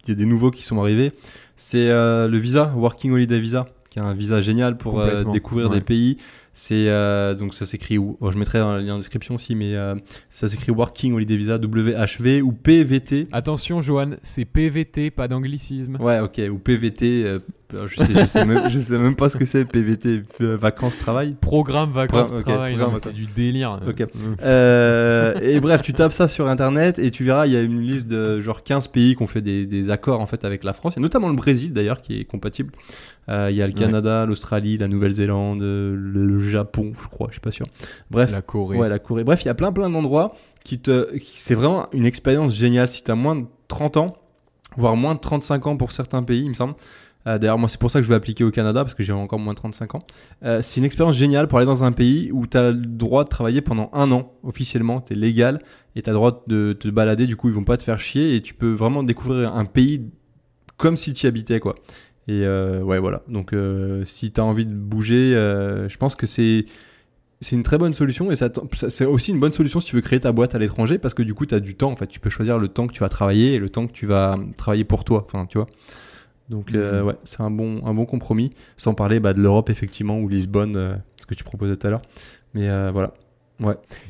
[0.07, 1.11] qu'il y a des nouveaux qui sont arrivés.
[1.57, 5.69] C'est euh, le visa, Working Holiday Visa, qui est un visa génial pour euh, découvrir
[5.69, 5.75] ouais.
[5.75, 6.17] des pays.
[6.59, 9.53] C'est euh, donc ça s'écrit où bon, Je mettrai dans le lien en description aussi,
[9.53, 9.93] mais euh,
[10.31, 13.27] ça s'écrit Working Holiday Visa WHV ou PVT.
[13.31, 15.97] Attention, Johan, c'est PVT, pas d'anglicisme.
[16.01, 17.23] Ouais, ok, ou PVT.
[17.25, 17.39] euh,
[17.85, 20.97] je, sais, je, sais même, je sais même pas ce que c'est PVT, euh, vacances
[20.97, 21.35] travail.
[21.39, 23.79] Programme vacances travail, c'est du délire.
[24.43, 28.07] Et bref, tu tapes ça sur internet et tu verras, il y a une liste
[28.07, 30.97] de genre 15 pays qui ont fait des, des accords en fait avec la France,
[30.97, 32.71] et notamment le Brésil d'ailleurs qui est compatible.
[33.29, 33.79] Euh, Il y a le Ouais.
[33.79, 37.65] Canada, l'Australie, la Nouvelle-Zélande, euh, le Japon, je crois, je suis pas sûr.
[38.11, 38.77] Bref, La Corée.
[38.77, 39.23] ouais, la Corée.
[39.23, 41.09] Bref, il y a plein plein d'endroits qui te.
[41.21, 44.17] C'est vraiment une expérience géniale si tu as moins de 30 ans,
[44.77, 46.75] voire moins de 35 ans pour certains pays, il me semble.
[47.25, 49.11] Euh, D'ailleurs, moi, c'est pour ça que je vais appliquer au Canada, parce que j'ai
[49.11, 50.03] encore moins de 35 ans.
[50.43, 53.25] Euh, c'est une expérience géniale pour aller dans un pays où tu as le droit
[53.25, 55.59] de travailler pendant un an, officiellement, tu es légal,
[55.97, 57.99] et tu as le droit de te balader, du coup, ils vont pas te faire
[57.99, 60.09] chier, et tu peux vraiment découvrir un pays
[60.77, 61.75] comme si tu y habitais, quoi.
[62.27, 63.21] Et euh, ouais, voilà.
[63.27, 66.65] Donc, euh, si tu as envie de bouger, euh, je pense que c'est
[67.39, 68.49] c'est une très bonne solution et ça
[68.89, 71.21] c'est aussi une bonne solution si tu veux créer ta boîte à l'étranger parce que
[71.21, 73.01] du coup tu as du temps en fait tu peux choisir le temps que tu
[73.01, 75.67] vas travailler et le temps que tu vas travailler pour toi enfin tu vois
[76.49, 77.07] donc euh, Mhm.
[77.09, 80.75] ouais c'est un bon un bon compromis sans parler bah, de l'Europe effectivement ou Lisbonne
[80.75, 82.01] euh, ce que tu proposais tout à l'heure
[82.55, 83.13] mais euh, voilà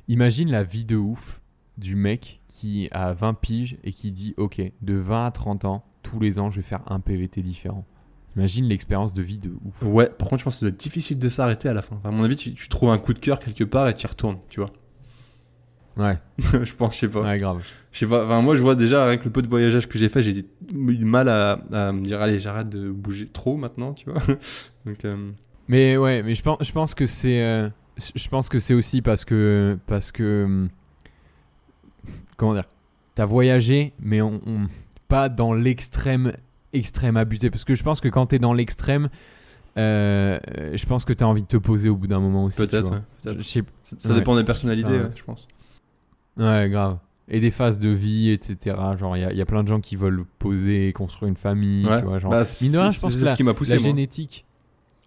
[0.07, 1.41] Imagine la vie de ouf
[1.77, 5.83] du mec qui a 20 piges et qui dit Ok, de 20 à 30 ans,
[6.01, 7.85] tous les ans, je vais faire un PVT différent.
[8.37, 9.81] Imagine l'expérience de vie de ouf.
[9.81, 11.95] ouais par contre je pense que ça doit être difficile de s'arrêter à la fin
[11.97, 14.05] Enfin, à mon avis tu, tu trouves un coup de cœur quelque part et tu
[14.05, 14.71] y retournes tu vois
[15.97, 16.19] Ouais,
[16.63, 17.63] je pense je sais pas ouais, grave.
[17.91, 20.09] Je sais pas, enfin, moi je vois déjà avec le peu de voyageage que j'ai
[20.09, 20.37] fait, j'ai
[20.71, 24.21] eu du mal à, à me dire allez j'arrête de bouger trop maintenant, tu vois.
[24.85, 25.31] Donc euh,
[25.67, 27.67] Mais ouais, mais je pense, je pense que c'est, euh,
[28.15, 30.67] je pense que c'est aussi parce que, parce que,
[32.37, 32.69] comment dire,
[33.15, 34.67] t'as voyagé, mais on, on-
[35.07, 36.33] pas dans l'extrême,
[36.73, 37.49] extrême abusé.
[37.49, 39.09] Parce que je pense que quand t'es dans l'extrême,
[39.77, 40.39] euh,
[40.73, 42.57] je pense que t'as envie de te poser au bout d'un moment aussi.
[42.57, 43.31] peut-être, ouais, Ça,
[43.83, 44.15] ça Ouais.
[44.15, 45.11] dépend des personnalités, ouais.
[45.15, 45.47] je pense.
[46.37, 46.97] Ouais, grave.
[47.29, 48.75] Et des phases de vie, etc.
[48.97, 51.35] Genre, il y, a- il y a plein de gens qui veulent poser, construire une
[51.35, 51.83] famille.
[51.83, 52.31] Tu vois, genre.
[52.31, 53.71] Bah, je pense que ce la, qui m'a poussé.
[53.73, 53.83] la moi.
[53.83, 54.45] génétique.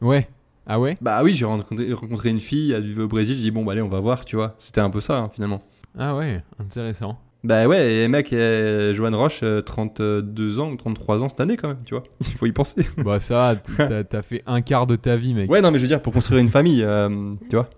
[0.03, 0.29] Ouais.
[0.67, 0.99] Ah ouais?
[1.01, 3.73] Bah oui, j'ai rencontré, rencontré une fille, elle vivait au Brésil, j'ai dit bon bah
[3.73, 4.55] allez on va voir, tu vois.
[4.59, 5.63] C'était un peu ça hein, finalement.
[5.99, 7.19] Ah ouais, intéressant.
[7.43, 11.57] Bah ouais, et mec, euh, Joanne Roche, euh, 32 ans ou 33 ans cette année
[11.57, 12.03] quand même, tu vois.
[12.21, 12.87] Il faut y penser.
[12.99, 15.51] bah ça, t'as t'as fait un quart de ta vie, mec.
[15.51, 17.71] Ouais, non mais je veux dire pour construire une famille, euh, tu vois.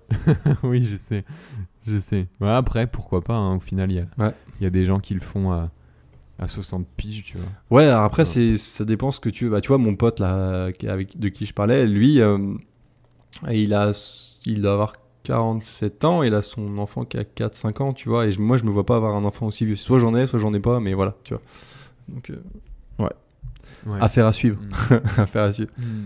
[0.64, 1.24] oui, je sais.
[1.86, 2.26] Je sais.
[2.40, 4.32] Ouais, après, pourquoi pas, hein, au final, il y a, Ouais.
[4.60, 5.70] y a des gens qui le font à,
[6.40, 7.46] à 60 piges, tu vois.
[7.70, 8.24] Ouais, alors après, Ouais.
[8.24, 9.50] c'est, ça dépend ce que tu veux.
[9.52, 12.54] Bah, tu vois, mon pote, là, avec, de qui je parlais, lui, euh,
[13.50, 13.92] il, a,
[14.44, 14.94] il doit avoir
[15.24, 18.56] 47 ans, il a son enfant qui a 4-5 ans, tu vois, et je- moi,
[18.56, 19.76] je me vois pas avoir un enfant aussi vieux.
[19.76, 21.42] Soit j'en ai, soit j'en ai pas, mais voilà, tu vois.
[22.08, 22.36] Donc, euh,
[22.98, 23.98] Ouais.
[24.00, 24.58] affaire à suivre.
[24.62, 24.70] Mm.
[25.18, 25.70] affaire à suivre.
[25.78, 26.04] Mm.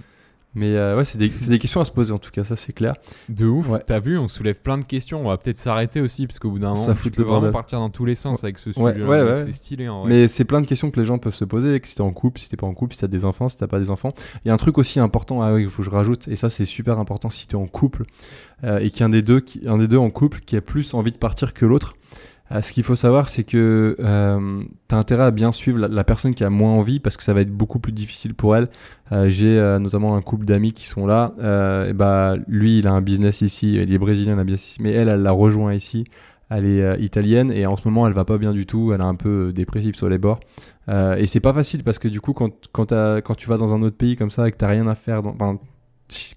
[0.59, 2.73] Mais euh, ouais, c'est des, des questions à se poser, en tout cas, ça, c'est
[2.73, 2.95] clair.
[3.29, 3.79] De ouf, Ouais.
[3.87, 5.21] t'as vu, on soulève plein de questions.
[5.21, 7.35] On va peut-être s'arrêter aussi, parce qu'au bout d'un Ça moment, fout tu peux vraiment
[7.41, 7.53] bordel.
[7.53, 8.81] partir dans tous les sens avec ce sujet.
[8.83, 9.45] ouais, ouais.
[9.45, 10.09] C'est stylé en vrai.
[10.09, 12.11] Mais c'est plein de questions que les gens peuvent se poser, que si t'es en
[12.13, 14.15] couple, si t'es pas en couple, si t'as des enfants, si t'as pas des enfants.
[14.45, 16.37] Il y a un truc aussi important, ah oui, il faut que je rajoute, et
[16.37, 18.05] ça c'est super important si t'es en couple,
[18.65, 20.57] euh, et qu'il y a un des, deux qui, un des deux en couple qui
[20.57, 21.97] a plus envie de partir que l'autre.
[22.53, 26.35] Euh, ce qu'il faut savoir, c'est que euh, t'as intérêt à bien suivre la, personne
[26.35, 28.69] qui a moins envie, parce que ça va être beaucoup plus difficile pour elle.
[29.13, 31.33] Euh, J'ai euh, notamment un couple d'amis qui sont là,
[31.95, 34.83] bah lui il a un business ici, il est brésilien, il a un business ici,
[34.83, 36.05] mais elle, elle l'a rejoint ici.
[36.49, 39.05] Elle est italienne et en ce moment elle va pas bien du tout, elle est
[39.05, 40.39] un peu dépressive sur les bords.
[40.89, 43.83] Et c'est pas facile parce que du coup, quand, quand, quand tu vas dans un
[43.83, 45.59] autre pays comme ça et que t'as rien à faire, dans,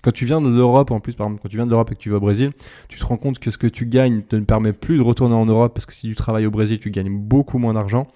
[0.01, 1.95] quand tu viens de l'Europe en plus, par exemple, quand tu viens de l'Europe et
[1.95, 2.51] que tu vas au Brésil,
[2.87, 5.35] tu te rends compte que ce que tu gagnes ne te permet plus de retourner
[5.35, 8.07] en Europe parce que si tu travailles au Brésil, tu gagnes beaucoup moins d'argent.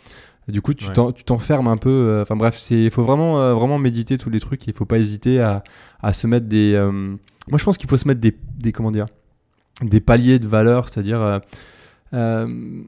[0.50, 0.94] Et Du coup, tu Ouais.
[1.26, 1.90] t'enfermes un peu.
[1.90, 4.68] euh, Enfin bref, il faut vraiment, euh, vraiment méditer tous les trucs.
[4.68, 5.64] Il faut pas hésiter à,
[6.02, 6.74] à se mettre des.
[6.74, 9.06] euh, Moi, je pense qu'il faut se mettre des, des comment dire,
[9.82, 11.40] des paliers de valeur, c'est-à-dire
[12.14, 12.84] euh,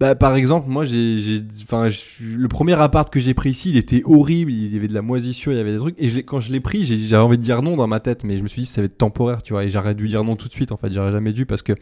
[0.00, 1.88] Bah, par exemple, moi, j'ai, enfin,
[2.20, 4.50] le premier appart que j'ai pris ici, il était horrible.
[4.50, 5.94] Il y avait de la moisissure, il y avait des trucs.
[5.98, 8.42] Et quand je l'ai pris, j'avais envie de dire non dans ma tête, mais je
[8.42, 9.64] me suis dit ça va être temporaire, tu vois.
[9.64, 10.72] Et j'aurais dû dire non tout de suite.
[10.72, 11.74] En fait, j'aurais jamais dû parce que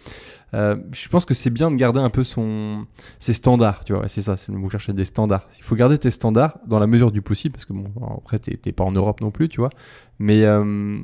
[0.53, 4.07] euh, je pense que c'est bien de garder un peu ses standards, tu vois.
[4.09, 5.49] C'est ça, c'est le mot que des standards.
[5.57, 7.87] Il faut garder tes standards dans la mesure du possible, parce que bon,
[8.19, 9.71] après, t'es, t'es pas en Europe non plus, tu vois.
[10.19, 10.99] Mais euh,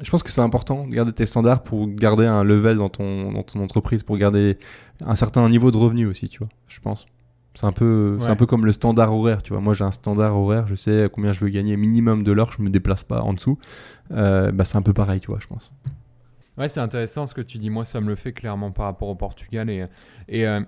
[0.00, 3.30] je pense que c'est important de garder tes standards pour garder un level dans ton,
[3.32, 4.58] dans ton entreprise, pour garder
[5.04, 7.06] un certain niveau de revenu aussi, tu vois, je pense.
[7.56, 9.60] C'est un peu, c'est un peu comme le standard horaire, tu vois.
[9.62, 12.60] Moi, j'ai un standard horaire, je sais combien je veux gagner minimum de l'heure, je
[12.60, 13.58] me déplace pas en dessous.
[14.10, 15.70] Euh, bah, c'est un peu pareil, tu vois, je pense.
[16.58, 17.70] Ouais, c'est intéressant ce que tu dis.
[17.70, 19.70] Moi, ça me le fait clairement par rapport au Portugal.
[19.70, 19.86] Et,
[20.28, 20.60] et euh,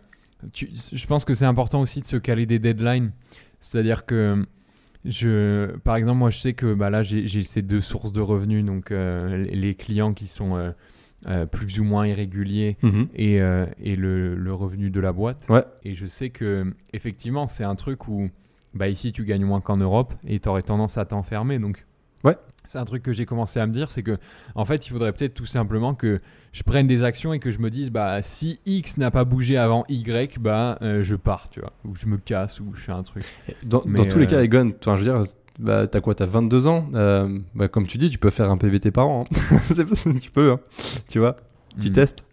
[0.52, 3.10] tu- je pense que c'est important aussi de se caler des deadlines.
[3.58, 4.46] C'est-à-dire que,
[5.06, 8.64] je, par exemple, moi, je sais que bah, là, j'ai ces deux sources de revenus.
[8.64, 10.70] Donc, euh, les clients qui sont euh,
[11.26, 12.76] euh, plus ou moins irréguliers
[13.14, 15.46] et, euh, et le, le revenu de la boîte.
[15.48, 15.64] Ouais.
[15.84, 18.30] Et je sais que, effectivement, c'est un truc où
[18.74, 21.58] bah, ici, tu gagnes moins qu'en Europe et tu aurais tendance à t'enfermer.
[21.58, 21.86] Donc.
[22.68, 24.18] C'est un truc que j'ai commencé à me dire, c'est que
[24.54, 26.20] en fait, il faudrait peut-être tout simplement que
[26.52, 29.56] je prenne des actions et que je me dise, bah, si X n'a pas bougé
[29.56, 32.92] avant Y, bah, euh, je pars, tu vois, ou je me casse, ou je fais
[32.92, 33.24] un truc.
[33.62, 35.22] Dans, dans tous les euh, cas, Egon, je veux dire,
[35.58, 38.56] bah, t'as quoi T'as 22 ans euh, bah, Comme tu dis, tu peux faire un
[38.58, 39.24] PVT par an.
[39.30, 39.84] hein.
[40.20, 40.60] Tu peux, hein.
[41.08, 41.36] tu vois.
[41.80, 41.92] Tu Hmm.
[41.92, 42.24] testes.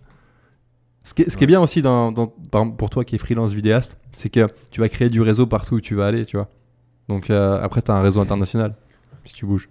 [1.03, 2.13] Ce qui, est, ce qui est bien aussi dans,
[2.77, 5.81] pour toi qui es freelance vidéaste, c'est que tu vas créer du réseau partout où
[5.81, 6.47] tu vas aller, tu vois.
[7.09, 8.75] Donc après, tu as un réseau international
[9.25, 9.69] si tu bouges.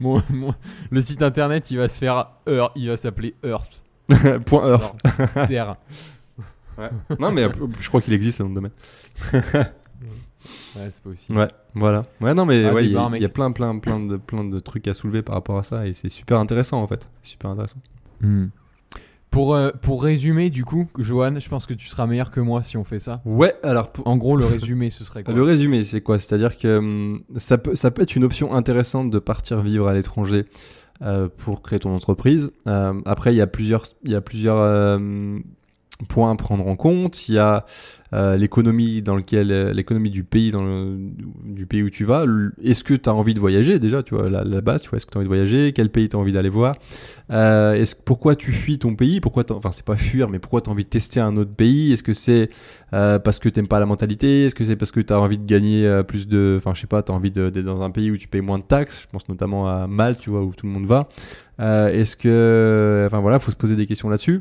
[0.00, 0.54] Mon- mon-
[0.90, 3.82] le site internet, il va se faire Earth, il va s'appeler Earth.
[4.46, 4.82] Point Earth.
[5.06, 5.76] genre Terre.
[7.20, 8.72] non, mais euh, je crois qu'il existe le nom de domaine.
[10.74, 11.38] Ouais, c'est pas possible.
[11.38, 12.04] Ouais, voilà.
[12.20, 13.22] Ouais, non, mais Ah, ouais, il y, a- barres, il mec.
[13.22, 15.86] y a plein, plein, plein de, plein de trucs à soulever par rapport à ça
[15.86, 17.08] et c'est super intéressant en fait.
[17.22, 17.76] Super intéressant.
[18.22, 18.46] Hmm.
[19.32, 22.62] Pour, euh, pour résumer, du coup, Johan, je pense que tu seras meilleur que moi
[22.62, 23.22] si on fait ça.
[23.24, 26.18] Ouais, alors pour, En gros, le résumé, ce serait quoi Le résumé, c'est quoi?
[26.18, 29.94] C'est-à-dire que hum, ça peut, ça peut être une option intéressante de partir vivre à
[29.94, 30.44] l'étranger
[31.00, 32.52] euh, pour créer ton entreprise.
[32.68, 35.38] Euh, après, il y a plusieurs, il y a plusieurs euh,
[35.96, 37.28] points à prendre en compte.
[37.28, 37.64] Il y a
[38.14, 40.98] euh, l'économie dans lequel, euh, l'économie du pays dans le-
[41.46, 42.26] du pays où tu vas.
[42.62, 44.98] Est-ce que tu as envie de voyager déjà Tu vois la, base, tu vois.
[44.98, 45.72] Est-ce que tu as envie de voyager?
[45.72, 46.76] Quel pays tu as envie d'aller voir?
[47.30, 49.20] Euh, est-ce, pourquoi tu fuis ton pays?
[49.20, 51.92] Pourquoi enfin c'est pas fuir, mais pourquoi tu as envie de tester un autre pays?
[51.92, 52.50] Est-ce que c'est
[52.92, 54.44] euh, parce que t'aimes pas la mentalité?
[54.44, 56.82] Est-ce que c'est parce que tu as envie de gagner euh, plus de, enfin je
[56.82, 59.00] sais pas, tu as envie d'être dans un pays où tu payes moins de taxes?
[59.02, 61.08] Je pense notamment à Malte, tu vois, où tout le monde va.
[61.60, 64.40] Euh, Est-ce que, enfin voilà, faut se poser des questions là-dessus.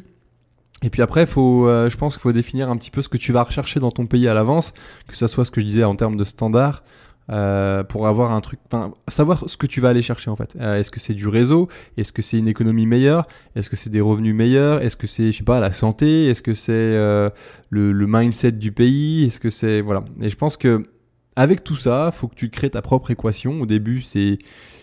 [0.84, 3.18] Et puis après, faut, euh, je pense qu'il faut définir un petit peu ce que
[3.18, 4.74] tu vas rechercher dans ton pays à l'avance,
[5.08, 6.84] que ça soit ce que je disais en termes de standards,
[7.30, 8.60] euh, pour avoir un truc,
[9.08, 10.56] savoir ce que tu vas aller chercher en fait.
[10.60, 11.70] Euh, Est-ce que c'est du réseau?
[11.98, 13.28] Est-ce que c'est une économie meilleure?
[13.56, 14.82] Est-ce que c'est des revenus meilleurs?
[14.82, 16.28] Est-ce que c'est, je sais pas, la santé?
[16.28, 17.30] Est-ce que c'est euh,
[17.70, 19.26] le, le mindset du pays?
[19.26, 20.04] Est-ce que c'est, voilà.
[20.20, 20.88] Et je pense que
[21.36, 23.62] avec tout ça, faut que tu crées ta propre équation.
[23.62, 24.40] Au début, c'est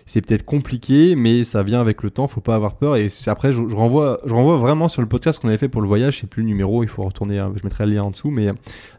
[0.08, 2.28] c'est peut-être compliqué, mais ça vient avec le temps.
[2.28, 2.96] Faut pas avoir peur.
[2.96, 5.86] Et après, je, renvoie, je renvoie vraiment sur le podcast qu'on avait fait pour le
[5.86, 6.14] voyage.
[6.16, 6.82] Je sais plus le numéro.
[6.82, 7.38] Il faut retourner.
[7.38, 8.48] hein, Je mettrai le lien en dessous, mais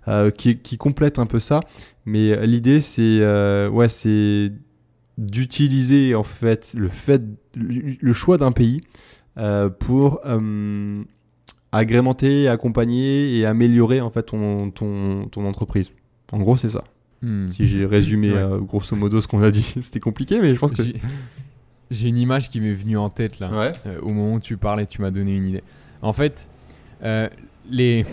[0.08, 1.62] euh, qui, complète un peu ça.
[2.06, 4.52] Mais euh, l'idée, c'est euh, ouais, c'est
[5.18, 7.24] d'utiliser en fait le fait,
[7.56, 8.82] le, choix d'un pays
[9.80, 10.22] pour
[11.72, 15.90] agrémenter, accompagner et améliorer en fait ton, ton entreprise.
[16.32, 16.84] En gros, c'est ça.
[17.22, 17.52] Hmm.
[17.52, 18.38] Si j'ai résumé Ouais.
[18.38, 20.84] euh, grosso modo ce qu'on a dit, c'était compliqué, mais je pense que.
[21.92, 23.50] J'ai- une image qui m'est venue en tête là.
[23.52, 23.72] Ouais.
[23.88, 25.64] Euh, au moment où tu parlais, tu m'as donné une idée.
[26.04, 26.48] En fait,
[27.04, 27.28] euh,
[27.70, 28.06] les...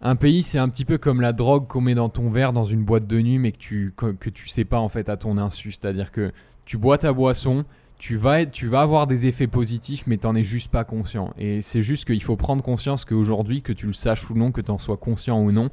[0.00, 2.64] un pays, c'est un petit peu comme la drogue qu'on met dans ton verre dans
[2.64, 5.16] une boîte de nuit, mais que tu, que, que tu sais pas en fait à
[5.16, 5.72] ton insu.
[5.72, 6.30] C'est-à-dire que
[6.66, 7.64] tu bois ta boisson,
[7.98, 11.34] tu vas, être- tu vas avoir des effets positifs, mais t'en es juste pas conscient.
[11.36, 14.60] Et c'est juste qu'il faut prendre conscience qu'aujourd'hui, que tu le saches ou non, que
[14.60, 15.68] tu en sois conscient ou non,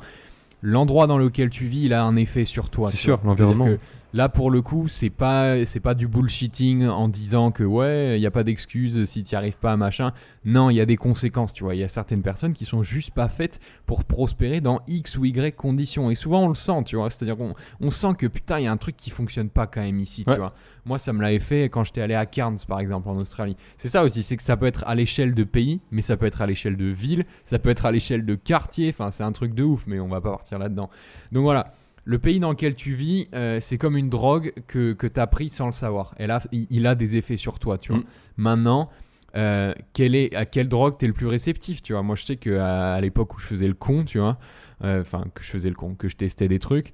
[0.62, 2.90] l'endroit dans lequel tu vis, il a un effet sur toi.
[2.90, 3.68] C'est sûr, l'environnement.
[4.14, 8.20] Là, pour le coup, c'est pas, c'est pas du bullshitting en disant que ouais, il
[8.20, 10.12] n'y a pas d'excuse si tu n'y arrives pas, machin.
[10.44, 11.76] Non, il y a des conséquences, tu vois.
[11.76, 15.24] Il y a certaines personnes qui sont juste pas faites pour prospérer dans X ou
[15.26, 16.12] Y conditions.
[16.12, 17.10] Et souvent, on le sent, tu vois.
[17.10, 19.82] C'est-à-dire qu'on on sent que putain, il y a un truc qui fonctionne pas quand
[19.82, 20.34] même ici, Ouais.
[20.34, 20.54] tu vois.
[20.86, 23.56] Moi, ça me l'avait fait quand j'étais allé à Cairns, par exemple, en Australie.
[23.78, 26.26] C'est ça aussi, c'est que ça peut être à l'échelle de pays, mais ça peut
[26.26, 28.90] être à l'échelle de ville, ça peut être à l'échelle de quartier.
[28.90, 30.90] Enfin, c'est un truc de ouf, mais on va pas partir là-dedans.
[31.32, 31.74] Donc voilà.
[32.12, 35.28] Le pays dans lequel tu vis, euh, c'est comme une drogue que, que tu as
[35.28, 36.14] pris sans le savoir.
[36.20, 38.02] Et là, il, il a des effets sur toi, tu vois.
[38.02, 38.06] Mm.
[38.36, 38.90] Maintenant,
[39.38, 42.02] euh, quelle est, à quelle drogue tu es le plus réceptif, tu vois?
[42.04, 44.38] Moi, je sais qu'à à, l'époque où je faisais le con, tu vois,
[44.84, 46.92] euh, enfin, que je faisais le con, que je testais des trucs,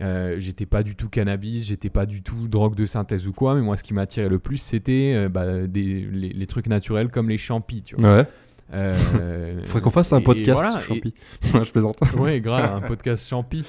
[0.00, 3.54] euh, j'étais pas du tout cannabis, j'étais pas du tout drogue de synthèse ou quoi,
[3.54, 7.10] mais moi, ce qui m'attirait le plus, c'était euh, bah, des- les, les trucs naturels
[7.10, 8.16] comme les champis, tu vois.
[8.16, 8.26] Ouais.
[8.72, 11.14] Euh, Faudrait qu'on fasse un podcast voilà, sur et- Champi.
[11.66, 11.96] je plaisante.
[12.18, 13.62] Ouais, grave, un podcast champi.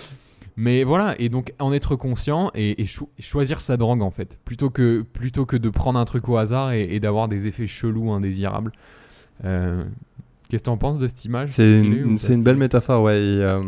[0.58, 4.38] Mais voilà, et donc en être conscient et, et cho- choisir sa drogue en fait,
[4.46, 7.68] plutôt que, plutôt que de prendre un truc au hasard et, et d'avoir des effets
[7.68, 8.72] chelous, indésirables.
[9.44, 9.84] Euh,
[10.48, 13.14] Qu'est-ce que t'en penses de cette image C'est une, belle métaphore, ouais.
[13.16, 13.62] Euh,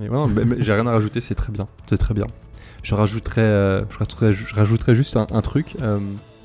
[0.00, 1.68] ouais, j'ai rien à rajouter, c'est très bien.
[1.88, 2.26] C'est très bien.
[2.82, 5.76] Je rajouterais, euh, je rajouterais, je rajouterais juste un, un truc,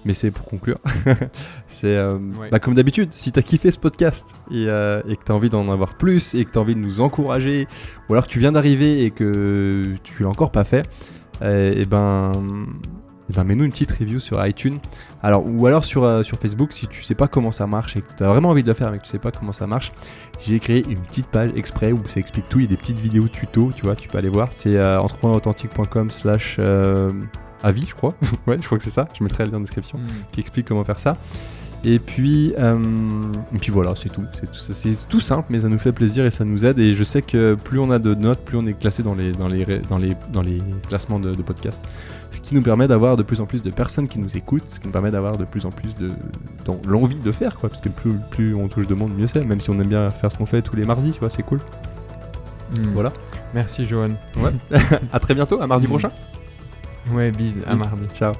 [0.06, 0.78] mais c'est pour conclure.
[1.68, 2.49] c'est euh, Ouais.
[2.49, 5.70] bah, comme d'habitude, si t'as kiffé ce podcast et, euh, et que t'as envie d'en
[5.70, 7.68] avoir plus et que t'as envie de nous encourager,
[8.08, 10.86] ou alors que tu viens d'arriver et que tu l'as encore pas fait,
[11.41, 12.32] euh, et ben,
[13.30, 14.78] eh ben mets-nous une petite review sur iTunes.
[15.24, 18.01] Alors, ou alors sur, euh, sur Facebook, si tu sais pas comment ça marche et
[18.01, 19.66] que tu as vraiment envie de le faire mais que tu sais pas comment ça
[19.66, 19.91] marche,
[20.39, 22.60] j'ai créé une petite page exprès où ça explique tout.
[22.60, 24.49] Il y a des petites vidéos tuto, tu vois, tu peux aller voir.
[24.56, 26.58] C'est euh, entrepreneurauthentique.com slash
[27.66, 28.13] euh, avis, je crois.
[28.47, 29.07] ouais, je crois que c'est ça.
[29.18, 30.07] Je mettrai le lien en description Hmm.
[30.32, 31.18] qui explique comment faire ça.
[31.88, 32.80] Et puis, euh,
[33.53, 34.24] et puis voilà, c'est tout.
[34.39, 36.80] C'est tout, c'est tout simple, mais ça nous fait plaisir et ça nous aide.
[36.80, 39.34] Et je sais que plus on a de notes, plus on est classé dans les,
[39.34, 41.82] dans les, dans les, dans les classements de, de podcasts.
[42.32, 44.80] Ce qui nous permet d'avoir de plus en plus de personnes qui nous écoutent, ce
[44.80, 46.09] qui nous permet d'avoir de plus en plus de
[46.66, 47.70] dans l'envie de faire, quoi.
[47.70, 49.43] Parce que plus, plus on touche de monde, mieux c'est.
[49.45, 51.43] Même si on aime bien faire ce qu'on fait tous les mardis, tu vois, c'est
[51.43, 51.59] cool.
[52.76, 52.82] Hmm.
[52.95, 53.13] Voilà.
[53.53, 54.09] Merci Johan.
[54.38, 54.51] Ouais.
[55.13, 55.89] à très bientôt, à mardi Mm.
[55.89, 56.09] prochain.
[57.12, 57.80] Ouais, bise, à Bis.
[57.80, 58.08] mardi.
[58.14, 58.34] Ciao.